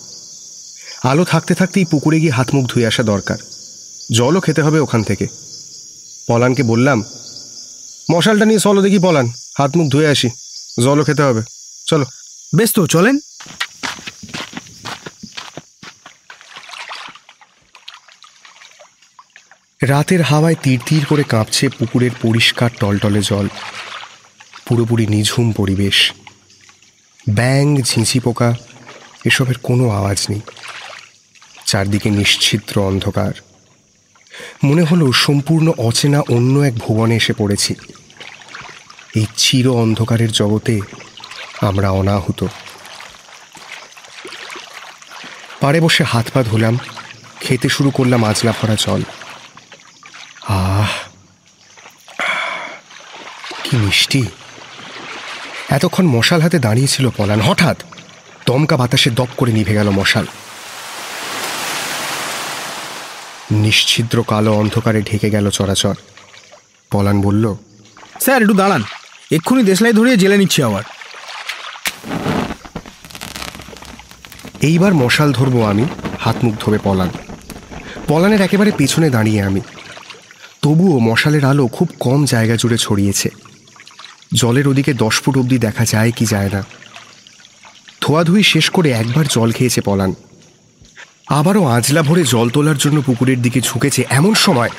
[1.04, 3.38] আলো থাকতে থাকতেই পুকুরে গিয়ে হাত মুখ ধুয়ে আসা দরকার।
[4.12, 5.28] জলও খেতে হবে ওখান থেকে।
[6.28, 7.04] পলানকে বললাম,
[8.12, 10.30] মশালটা নিয়ে চলো দেখি পলান, হাত মুখ ধুয়ে আসি,
[10.84, 11.42] জলও খেতে হবে,
[11.88, 12.06] চলো।
[12.58, 13.20] বেশ তো, চলেন।
[19.82, 23.48] রাতের হাওয়ায় তীর তীর করে কাঁপছে পুকুরের পরিষ্কার টলটলে জল,
[24.66, 25.98] পুরোপুরি নিঝুম পরিবেশ।
[27.30, 28.56] ব্যাং, ঝিঁঝি পোকা,
[29.26, 30.42] এসবের কোনো আওয়াজ নেই।
[31.66, 33.34] চারদিকে নিশ্ছিদ্র অন্ধকার।
[34.64, 37.76] মনে হলো সম্পূর্ণ অচেনা অন্য এক ভুবনে এসে পড়েছি।
[39.16, 40.82] এই চির অন্ধকারের জগতে
[41.62, 42.46] আমরা অনাহুত।
[45.60, 46.80] পাড়ে বসে হাত পা ধুলাম,
[47.42, 49.04] খেতে শুরু করলাম আজলা ভরা জল।
[50.48, 50.88] আহ,
[53.64, 54.28] কি মিষ্টি।
[55.70, 57.78] এতক্ষণ মশাল হাতে দাঁড়িয়েছিল পলান। হঠাৎ
[58.46, 60.26] দমকা বাতাসে দপ করে নিভে গেল মশাল।
[63.54, 65.96] নিশ্ছিদ্র কালো অন্ধকারে ঢেকে গেল চরাচর।
[66.92, 67.56] পলান বলল
[68.22, 68.84] স্যার একটু দাঁড়ান।
[69.32, 70.84] এক্ষুনি দেশলাই ধরিয়ে জেলে নিচ্ছি আবার।
[74.62, 75.86] এইবার মশাল ধরবো আমি
[76.20, 77.10] হাত মুখ ধোবে পলান।
[78.08, 79.62] পলানের একেবারে পেছনে দাঁড়িয়ে আমি।
[80.62, 83.30] তবুও মশালের আলো খুব কম জায়গা জুড়ে ছড়িয়েছে।
[84.34, 86.64] জলের ওদিকে দশ ফুট অবধি দেখা যায় কি যায় না।
[88.02, 90.14] ধোয়াধুয়ি শেষ করে একবার জল খেয়েছে পলান।
[91.34, 94.70] আবারও আজলা ভরে জল তোলার জন্য পুকুরের দিকে ঝুঁকেছে এমন সময়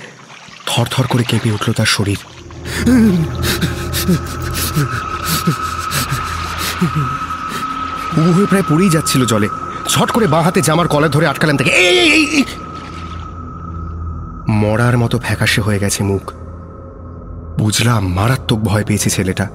[0.67, 2.17] থরথর করে কেঁপে উঠল তার শরীর।
[8.19, 9.49] উবু হয়ে প্রায় পড়েই যাচ্ছিল জলে।
[9.89, 12.45] ছট করে বাঁ হাতে জামার কলার ধরে আটকালেন এই!
[14.49, 16.33] মরার মতো ফ্যাকাশে হয়ে গেছে মুখ।
[17.59, 19.47] বুঝলাম মারাত্মক ভয় পেয়েছে ছেলেটা।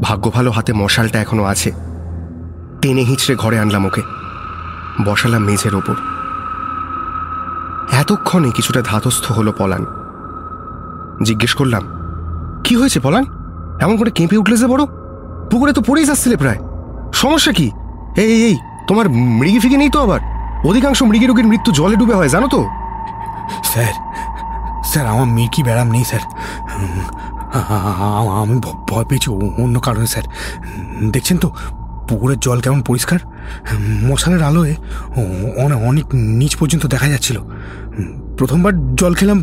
[0.00, 1.72] ভাগ্য ভালো হাতে মশালটা এখনও আছে।
[2.82, 4.02] টেনে হিঁচড়ে ঘরে আনলাম ওকে।
[5.04, 5.96] বসালাম মেঝের ওপর।
[8.00, 9.82] এতক্ষণে কিছুটা ধাতস্থ হলো পলান।
[11.26, 11.82] জিজ্ঞেস করলাম,
[12.64, 13.24] কি হয়েছে পলান?
[13.84, 14.82] এমন করে কেঁপে উঠলে যে বড়?
[15.50, 16.60] পুকুরে তো পড়েই যাচ্ছিলে প্রায়।
[17.22, 17.66] সমস্যা কি?
[18.22, 18.56] এই এই
[18.88, 19.06] তোমার
[19.40, 20.20] মৃগি ফিগে নেই তো আবার?
[20.70, 22.60] অধিকাংশ মৃগী রোগীর মৃত্যু জলে ডুবে হয়, জানো তো?
[23.70, 23.94] স্যার
[24.90, 26.22] স্যার, আমার মির্কি ব্যারাম নেই, স্যার।
[28.42, 28.56] আমি
[28.90, 29.28] ভয় পেয়েছি
[29.64, 30.26] অন্য কারণে, স্যার।
[31.14, 31.48] দেখছেন তো?
[32.08, 33.20] পুকুরের জল কেমন পরিষ্কার?
[34.08, 34.72] মশালের আলোয়
[35.90, 36.06] অনেক
[36.40, 37.36] নিচ পর্যন্ত দেখা যাচ্ছিল।
[38.38, 39.38] প্রথমবার জল খেলাম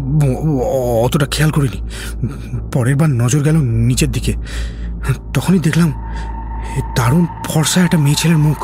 [1.06, 1.80] অতটা খেয়াল করিনি।
[2.74, 3.58] পরের বার নজর গেল
[3.90, 4.34] নিচের দিকে।
[5.34, 5.90] তখনই দেখলাম
[6.98, 8.60] দারুণ ফর্সা একটা মেয়ে ছেলের মুখ।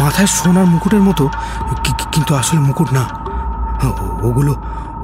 [0.00, 1.24] মাথায় সোনার মুকুটের মতো
[2.12, 3.04] কিন্তু আসলে মুকুট না।
[4.28, 4.52] ওগুলো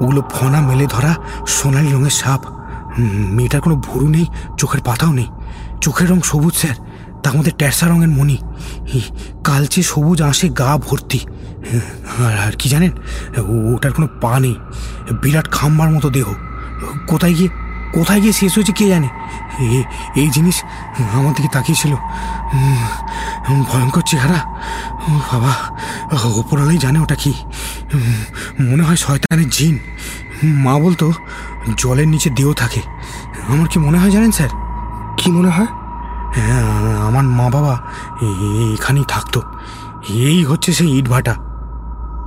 [0.01, 1.11] ওগুলো ফনা মেলে ধরা
[1.47, 2.41] সোনালি রঙের সাপ।
[3.37, 4.25] মেয়েটার কোনো ভুরু নেই,
[4.57, 5.27] চোখের পাতাও নেই।
[5.81, 6.77] চোখের রং সবুজ, স্যার।
[7.23, 8.37] তার মধ্যে ট্যাসা রঙের মণি।
[9.43, 11.19] কালচে সবুজ আঁশে গা ভর্তি।
[12.25, 12.91] আর আর কি জানেন?
[13.75, 14.55] ওটার কোনো পা নেই।
[15.21, 16.33] বিরাট খাম্বার মতো দেহ।
[17.07, 17.49] কোথায় গিয়ে
[17.93, 19.09] কোথায় গিয়ে শেষ হয়েছে কে জানে?
[20.15, 20.63] এই জিনিস
[21.13, 21.95] আমার দিকে তাকিয়েছিল।
[23.63, 24.39] ভয়ঙ্কর চেহারা।
[25.33, 25.53] বাবা
[26.23, 27.33] ওপরালাই জানে ওটা কি।
[28.59, 29.79] মনে হয় শয়তানের জিন।
[30.43, 31.13] মা বলতো,
[31.77, 32.81] জলের নিচে দেহ থাকে।
[33.47, 34.49] আমার কি মনে হয় জানেন, স্যার?
[35.17, 35.67] কি মনে হয়?
[36.35, 36.63] হ্যাঁ
[36.99, 37.75] আমার মা বাবা
[38.73, 39.41] এখানেই থাকতো।
[40.09, 41.33] এই হচ্ছে সেই ইট ভাটা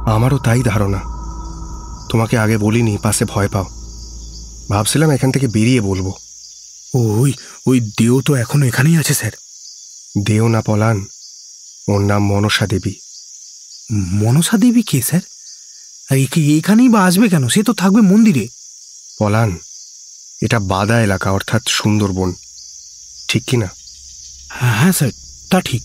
[0.06, 1.00] আমারও তাই ধারণা।
[2.10, 3.66] তোমাকে আগে বলিনি পাশে ভয় পাও।
[4.70, 6.12] ভাবছিলাম এখান থেকে বেরিয়ে বলব।
[6.94, 7.32] ওই
[7.66, 9.32] ওই দেহ তো এখনও এখানেই আছে স্যার।
[10.24, 11.04] দেও না পলান
[11.88, 12.94] ওর নাম মনসা দেবী।
[13.92, 15.20] মনসা দেবী কে স্যার?
[16.10, 17.48] আর একে এখানেই বা আসবে কেন?
[17.48, 18.48] সে তো থাকবে মন্দিরে।
[19.20, 19.58] পলান
[20.42, 22.32] এটা বাদা এলাকা অর্থাৎ সুন্দরবন।
[23.28, 23.68] ঠিক কি না
[24.60, 25.10] হ্যাঁ স্যার,
[25.50, 25.82] তা ঠিক।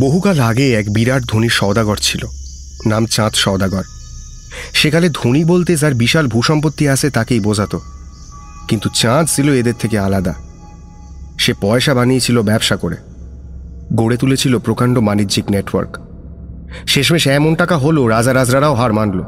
[0.00, 2.26] বহুকাল আগে এক বিরাট ধনী সওদাগর ছিল,
[2.86, 3.82] নাম চাঁদ সওদাগর।
[4.72, 7.80] সেকালে ধনী বলতে যার বিশাল ভূসম্পত্তি আছে তাকেই বোঝাতো।
[8.68, 10.34] কিন্তু চাঁদ ছিল এদের থেকে আলাদা।
[11.38, 12.96] সে পয়সা বানিয়েছিল ব্যবসা করে।
[13.94, 15.98] গড়ে তুলেছিল প্রকাণ্ড বাণিজ্যিক নেটওয়ার্ক।
[16.86, 19.22] শেষমেশ এমন টাকা হলো রাজা রাজরারাও হার মানল।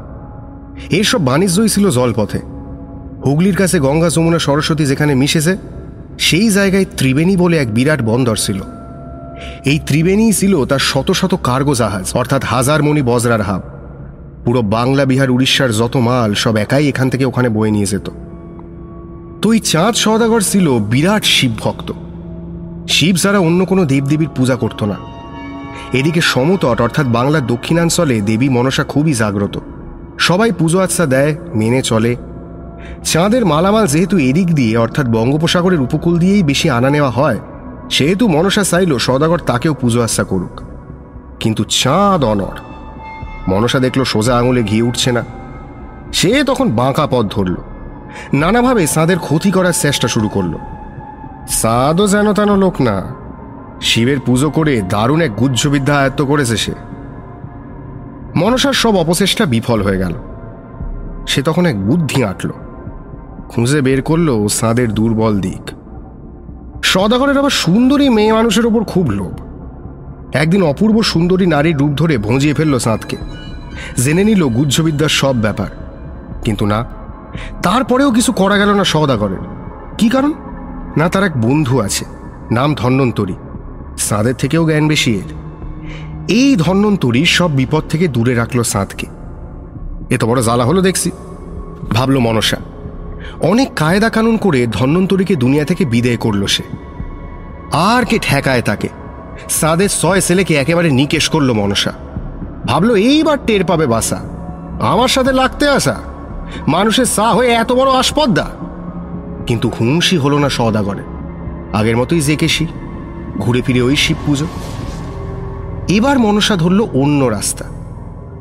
[0.89, 2.39] এইসব বাণিজ্যই ছিল জলপথে।
[3.25, 5.57] হুগলির কাছে গঙ্গা যমুনা সরস্বতী যেখানে মিশেছে
[6.17, 8.61] সেই জায়গায় ত্রিবেণী বলে এক বিরাট বন্দর ছিল।
[9.65, 13.61] এই ত্রিবেণী ছিল তার শত শত কার্গো জাহাজ, অর্থাৎ হাজার মণি বজরার হাব।
[14.45, 18.09] পুরো বাংলা, বিহার, উড়িষ্যার যত মাল, সব একাই এখান থেকে ওখানে বয়ে নিয়ে যেত।
[19.41, 21.91] তো এই চাঁদ সওদাগর ছিল বিরাট শিব ভক্ত
[22.87, 24.95] শিব ছাড়া অন্য কোনো দেবদেবীর পূজা করত না।
[25.93, 29.59] এদিকে সমতট, অর্থাৎ বাংলার দক্ষিণাঞ্চলে দেবী মনসা খুবই জাগ্রত।
[30.17, 32.15] সবাই পুজো আচ্ছা দেয়, মেনে চলে।
[33.03, 37.39] চাঁদের মালামাল যেহেতু এদিক দিয়ে, অর্থাৎ বঙ্গোপসাগরের উপকূল দিয়েই বেশি আনা নেওয়া হয়,
[37.91, 40.61] সেহেতু মনসা চাইল সদাগর তাকেও পুজো আচ্ছা করুক।
[41.39, 42.57] কিন্তু চাঁদ অনর
[43.47, 45.23] মনসা দেখল সোজা আঙুলে ঘিয়ে উঠছে না।
[46.13, 47.55] সে তখন বাঁকা পথ ধরল।
[48.33, 50.53] নানাভাবে চাঁদের ক্ষতি করার চেষ্টা শুরু করল।
[51.61, 53.15] চাঁদও যেন তেন লোক না।
[53.81, 56.73] শিবের পুজো করে দারুণ এক গুজ্জবিদ্যা আয়ত্ত করেছে সে।
[58.35, 60.13] মনসার সব অপচেষ্টা বিফল হয়ে গেল।
[61.27, 62.49] সে তখন এক বুদ্ধি আঁটল।
[63.49, 65.71] খুঁজে বের করল চাঁদের দুর্বল দিক।
[66.83, 69.33] সদাগরের আবার সুন্দরী মেয়ে মানুষের ওপর খুব লোভ।
[70.35, 73.17] একদিন অপূর্ব সুন্দরী নারীর রূপ ধরে ভঁজিয়ে ফেলল সাঁতকে
[74.03, 75.67] জেনে নিল গুজ্জবিদ্যার সব ব্যাপার।
[76.43, 76.85] কিন্তু না,
[77.63, 79.43] তারপরেও কিছু করা গেল না সদাগরের।
[79.97, 80.33] কি কারণ?
[80.97, 82.05] না তার এক বন্ধু আছে,
[82.51, 83.33] নাম ধন্বন্তরী।
[83.97, 85.29] চাঁদের থেকেও জ্ঞান বেশি এর।
[86.27, 89.07] এই ধন্বন্তরী সব বিপদ থেকে দূরে রাখল সাঁতকে
[90.09, 91.11] এত বড় জ্বালা হলো দেখছি,
[91.93, 92.57] ভাবলো মনসা।
[93.41, 96.63] অনেক কায়দা কানুন করে ধন্বন্তরীকে দুনিয়া থেকে বিদায় করল সে।
[97.71, 98.87] আর কে ঠেকায় তাকে?
[99.49, 101.93] সাদের ছয় ছেলেকে একেবারে নিকেশ করল মনসা।
[102.65, 104.21] ভাবলো, এইবার টের পাবে বাসা।
[104.81, 105.95] আমার সাথে লাগতে আসা।
[106.67, 108.49] মানুষের সা হয়ে এত বড় আসপদ্দা।
[109.47, 111.03] কিন্তু হুমসি হলো না সদাগরে
[111.73, 112.67] আগের মতোই জেকেশি।
[113.37, 114.47] ঘুরে ফিরে ওই শিব পুজো।
[115.87, 117.65] এবার মনসা ধরল অন্য রাস্তা।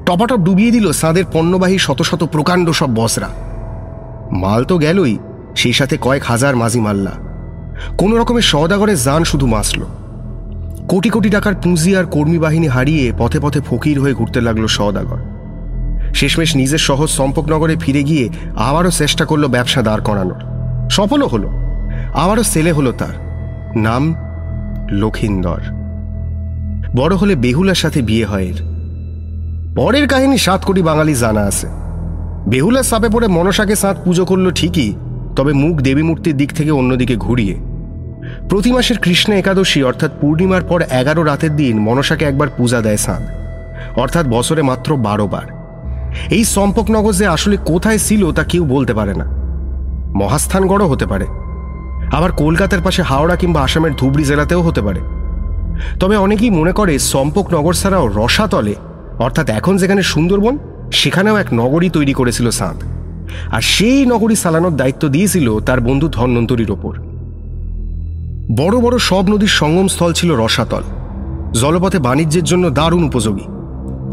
[0.06, 3.53] টপাটপ ডুবিয়ে দিল সাঁদের পণ্যবাহী শত শত প্রকাণ্ড সব বসরা।
[4.34, 5.18] মাল তো গেলই,
[5.56, 7.10] সেই সাথে কয়েক হাজার মাঝি মাল্লা।
[7.98, 9.82] কোন রকমের সওদাগরের যান শুধু মাসল
[10.88, 15.18] কোটি কোটি টাকার পুঁজি আর কর্মী বাহিনী হারিয়ে পথে পথে ফকির হয়ে ঘুরতে লাগল সওদাগর।
[16.14, 20.40] শেষমেশ নিজের শহর সম্পকনগরে ফিরে গিয়ে আবারও চেষ্টা করল ব্যবসা দাঁড় করানোর।
[20.90, 21.48] সফলও হলো।
[22.14, 23.14] আবারও ছেলে হলো তার।
[23.76, 24.14] নাম
[24.90, 25.60] লক্ষিন্দর।
[26.96, 28.62] বড় হলে বেহুলার সাথে বিয়ে হয় এর।
[29.76, 31.83] পরের কাহিনী সাত কোটি বাঙালি জানা আছে।
[32.46, 34.90] বেহুলার সাপে পড়ে মনসাকে সাঁত পুজো করল ঠিকই,
[35.36, 37.54] তবে মুখ দেবী মূর্তির দিক থেকে অন্যদিকে ঘুরিয়ে।
[38.48, 43.24] প্রতি মাসের কৃষ্ণ একাদশী অর্থাৎ পূর্ণিমার পর এগারো রাতের দিন মনসাকে একবার পূজা দেয় সাঁত,
[43.96, 45.46] অর্থাৎ বছরে মাত্র বারো বার।
[46.30, 49.26] এই সম্পকনগর যে আসলে কোথায় ছিল তা কেউ বলতে পারে না।
[50.20, 51.26] মহাস্থানগড়ও হতে পারে।
[52.16, 55.00] আবার কলকাতার পাশে হাওড়া কিংবা আসামের ধুবড়ি জেলাতেও হতে পারে।
[56.00, 58.74] তবে অনেকেই মনে করে সম্পকনগর ছাড়াও রসাতলে,
[59.18, 60.54] অর্থাৎ এখন যেখানে সুন্দরবন
[60.92, 62.82] সেখানেও এক নগরী তৈরি করেছিল সাঁত।
[63.52, 66.98] আর সেই নগরী চালানোর দায়িত্ব দিয়েছিল তার বন্ধু ধন্বন্তরীর ওপর।
[68.56, 70.82] বড় বড় সব নদীর সঙ্গমস্থল ছিল রসাতল।
[71.52, 73.44] জলপথে বাণিজ্যের জন্য দারুণ উপযোগী।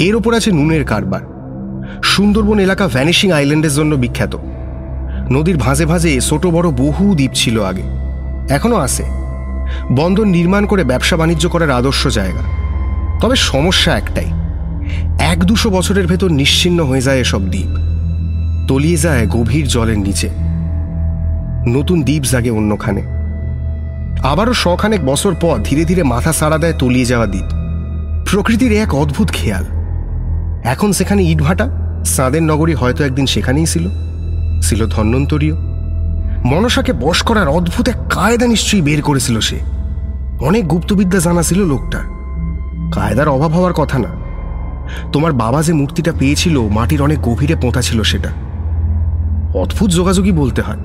[0.05, 1.22] এর ওপর আছে নুনের কারবার।
[2.03, 4.36] সুন্দরবন এলাকা ভ্যানিশিং আইল্যান্ডের জন্য বিখ্যাত।
[5.32, 7.84] নদীর ভাঁজে ভাঁজে ছোট বড় বহু দ্বীপ ছিল আগে।
[8.49, 9.03] এখনও আছে।
[9.91, 12.41] বন্দর নির্মাণ করে ব্যবসা বাণিজ্য করার আদর্শ জায়গা।
[13.22, 14.41] তবে সমস্যা একটাই।
[15.20, 17.92] এক দুশো বছরের ভেতর নিশ্চিন্ন হয়ে যায় এসব দ্বীপ।
[18.68, 20.30] তলিয়ে যায় গভীর জলের নিচে।
[21.68, 23.02] নতুন দ্বীপ জাগে অন্যখানে।
[24.24, 27.44] আবারও শখানেক বছর পর ধীরে ধীরে মাথা সাড়া দেয় তলিয়ে যাওয়া দ্বীপ।
[28.30, 29.66] প্রকৃতির এক অদ্ভুত খেয়াল।
[30.64, 31.70] এখন সেখানে ইটভাটা,
[32.06, 33.89] সাঁদের নগরী হয়তো একদিন সেখানেই ছিল।
[34.62, 35.54] ছিল ধন্বন্তরীয়।
[36.46, 39.60] মনসাকে বশ করার অদ্ভুত এক কায়দা নিশ্চয়ই বের করেছিল সে।
[40.42, 42.02] অনেক গুপ্তবিদ্যা জানা ছিল লোকটার।
[42.94, 44.20] কায়দার অভাব হওয়ার কথা না।
[45.13, 48.29] তোমার বাবা যে মূর্তিটা পেয়েছিল, মাটির অনেক গভীরে পোঁতা ছিল সেটা।
[49.55, 50.77] অদ্ভুত যোগাযোগই বলতে হয়।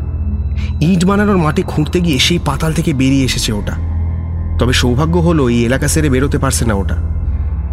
[0.80, 3.72] ইট বানানোর মাটি খুঁড়তে গিয়ে সেই পাতাল থেকে বেরিয়ে এসেছে ওটা।
[4.59, 6.97] তবে সৌভাগ্য হলো, এই এলাকা সেরে বেরোতে পারছে না ওটা।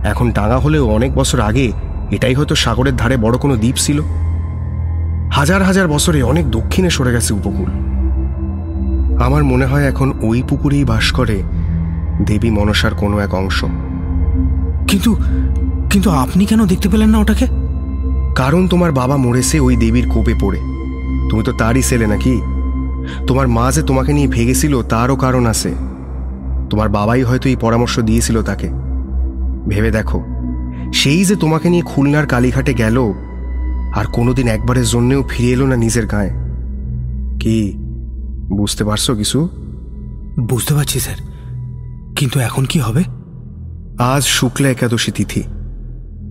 [0.03, 1.71] এখন ডাঙা হলেও অনেক বছর আগে
[2.11, 4.01] এটাই হয়তো সাগরের ধারে বড় কোনো দ্বীপ ছিল।
[5.32, 7.69] হাজার হাজার বছরে অনেক দক্ষিণে সরে গেছে উপকূল।
[9.21, 11.43] আমার মনে হয় এখন ওই পুকুরেই বাস করে
[12.26, 13.65] দেবী মনসার কোনো এক অংশ।
[14.88, 15.15] কিন্তু
[15.94, 17.48] কিন্তু আপনি কেন দেখতে পেলেন না ওটাকে?
[18.36, 20.60] কারণ তোমার বাবা মরেছে ওই দেবীর কোপে পড়ে।
[21.30, 22.41] তুমি তো তারই ছেলে নাকি?
[23.28, 25.70] তোমার মা যে তোমাকে নিয়ে ভেগেছিল তারও কারণ আছে।
[26.70, 28.70] তোমার বাবাই হয়তো এই পরামর্শ দিয়েছিল তাকে।
[29.68, 30.24] ভেবে দেখো
[30.94, 33.14] সেই যে তোমাকে নিয়ে খুলনার কালীঘাটে গেল
[33.96, 36.30] আর কোনোদিন একবারের জন্যেও ফিরে এলো না নিজের গায়ে।
[37.39, 37.74] কি
[38.58, 39.50] বুঝতে পারছ কিছু?
[40.39, 41.18] বুঝতে পারছি স্যার।
[42.16, 43.04] কিন্তু এখন কি হবে?
[44.00, 45.44] আজ শুক্লা একাদশী তিথি।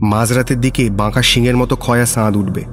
[0.02, 2.64] মাঝরাতের দিকে বাঁকা শিঙের মতো ক্ষয়া সাঁদ উঠবে।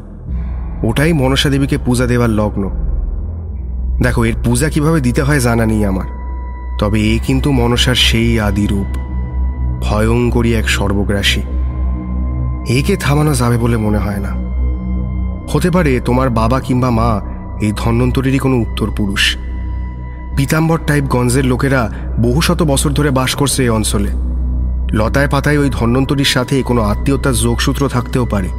[0.83, 2.69] ওটাই মনসা দেবীকে পূজা দেওয়ার লগ্ন।
[4.01, 6.05] দেখো, এর পূজা কীভাবে দিতে হয় জানা নেই আমার।
[6.79, 8.97] তবে এ কিন্তু মনসার সেই আদি রূপ,
[9.81, 11.41] ভয়ঙ্করী এক সর্বগ্রাসী।
[12.69, 14.49] একে থামানো যাবে বলে মনে হয় না।
[15.53, 17.21] হতে পারে তোমার বাবা কিংবা মা
[17.61, 19.37] এই ধন্বন্তরীরই কোনো উত্তর পুরুষ
[20.37, 24.28] পিতাম্বর টাইপ গঞ্জের লোকেরা বহু শত বছর ধরে বাস করছে এই অঞ্চলে।
[24.93, 28.49] লতায় পাতায় ওই ধন্বন্তরীর সাথে কোনো আত্মীয়তার যোগসূত্র থাকতেও পারে।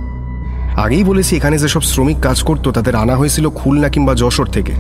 [0.77, 4.73] আগেই বলেছি, এখানে যেসব শ্রমিক কাজ করত, তাদের আনা হয়েছিল খুলনা কিংবা যশোর থেকে।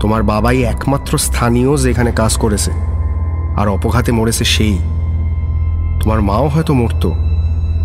[0.00, 2.70] তোমার বাবাই একমাত্র স্থানীয় যে এখানে কাজ করেছে।
[3.56, 4.78] আর অপঘাতে মরেছে সেই।
[6.02, 7.06] তোমার মাও হয়তো মরত।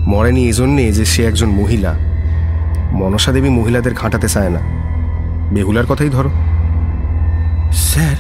[0.08, 1.94] মরেনি এজন্যে যে সে একজন মহিলা।
[2.92, 4.60] মনসা দেবী মহিলাদের ঘাঁটাতে চায় না।
[5.54, 6.30] বেহুলার কথাই ধরো।
[7.72, 8.16] স্যার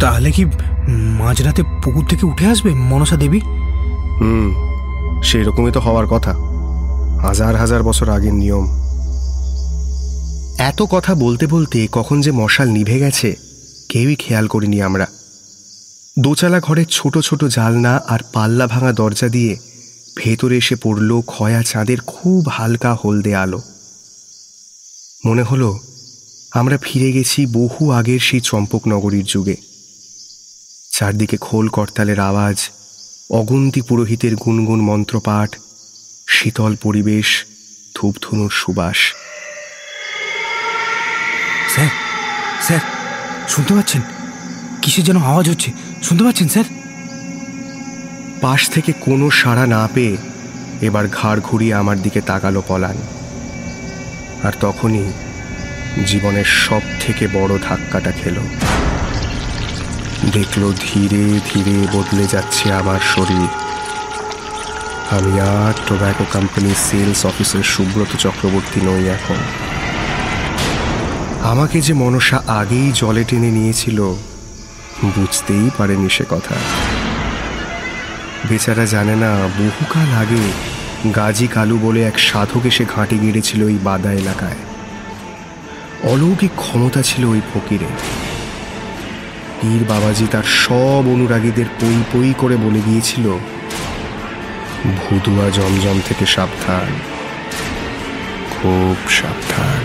[0.00, 0.44] তাহলে কি
[0.90, 3.40] মাঝরাতে পুকুর থেকে উঠে আসবে, মনসা দেবী?
[4.20, 4.54] হুম,
[5.22, 6.32] সেই রকমই তো হওয়ার কথা।
[7.28, 8.80] হাজার হাজার বছর আগের নিয়ম।
[10.58, 13.36] এত কথা বলতে বলতে কখন যে মশাল নিভে গেছে,
[13.88, 15.06] কেউই খেয়াল করিনি আমরা।
[16.18, 19.56] দোচালা ঘরের ছোট ছোট জালনা আর পাল্লা ভাঙা দরজা দিয়ে
[20.16, 23.60] ভেতরে এসে পড়ল খয়া চাঁদের খুব হালকা হলদে আলো।
[25.26, 25.78] মনে হলো,
[26.52, 29.69] আমরা ফিরে গেছি বহু আগের সেই চম্পক নগরীর যুগে।
[31.00, 32.70] চারদিকে খোল করতালের আওয়াজ
[33.30, 35.56] অগুন্তি পুরোহিতের গুনগুন মন্ত্রপাঠ
[36.28, 37.44] শীতল পরিবেশ
[37.96, 38.96] ধূপধনুর সুবাস।
[41.68, 41.88] স্যার
[42.60, 42.80] স্যার
[43.48, 44.00] শুনতে পাচ্ছেন?
[44.82, 45.72] কিসের যেন আওয়াজ হচ্ছে?
[46.02, 46.64] শুনতে পাচ্ছেন স্যার?
[48.40, 50.16] পাশ থেকে কোনো সাড়া না পেয়ে
[50.80, 52.96] এবার ঘাড় ঘুরিয়ে আমার দিকে তাকালো পলান।
[54.42, 55.12] আর তখনই
[56.06, 58.40] জীবনের সব থেকে বড় ধাক্কাটা খেলো।
[60.26, 63.48] দেখল ধীরে ধীরে বদলে যাচ্ছে আমার শরীর।
[65.10, 69.36] আমি আর টোব্যাকো কোম্পানির সেলস অফিসের সুব্রত চক্রবর্তী নই এখন।
[71.42, 74.14] আমাকে যে মনসা আগেই জলে টেনে নিয়েছিল,
[75.16, 76.56] বুঝতেই পারেনি সে কথা।
[78.48, 80.42] বেচারা জানে না, বহুকাল আগে
[81.14, 84.60] গাজী কালু বলে এক সাধক এসে ঘাঁটি গেড়েছিল ওই বাদা এলাকায়।
[86.02, 87.86] অলৌকিক ক্ষমতা ছিল ওই ফকিরে
[89.62, 93.38] পীর বাবাজি তার সব অনুরাগীদের পই পই করে বলে গিয়েছিল
[94.96, 96.92] ভুদুয়া জমজম থেকে সাবধান,
[98.50, 99.82] খুব সাবধান।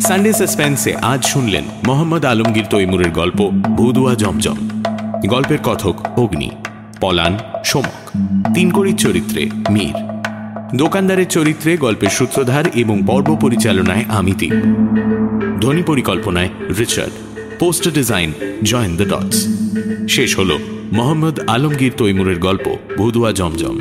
[0.00, 4.71] সানডে সাসপেন্সে আজ শুনলেন মোহাম্মদ আলমগীর তৈমুরের গল্প ভুদুয়া জমজম
[5.26, 6.50] গল্পের কথক অগ্নি,
[7.00, 8.10] পলান, সোমক,
[8.54, 9.94] তিনকড়ির চরিত্রে মীর।
[10.76, 14.50] দোকানদারের চরিত্রে গল্পের সূত্রধার এবং পর্ব পরিচালনায় আমিতি
[15.60, 16.48] ধ্বনি পরিকল্পনায়
[16.78, 17.12] Richard,
[17.58, 19.48] poster design join the dots.
[20.08, 20.58] শেষ হল
[20.92, 23.78] মোহাম্মদ আলমগীর তৈমুরের গল্প ভুদুয়া জমজম।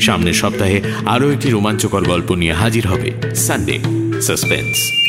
[0.00, 3.78] সামনের সপ্তাহে আরও একটি রোমাঞ্চকর গল্প নিয়ে হাজির হবে সানডে,
[4.22, 5.03] সাসপেন্স।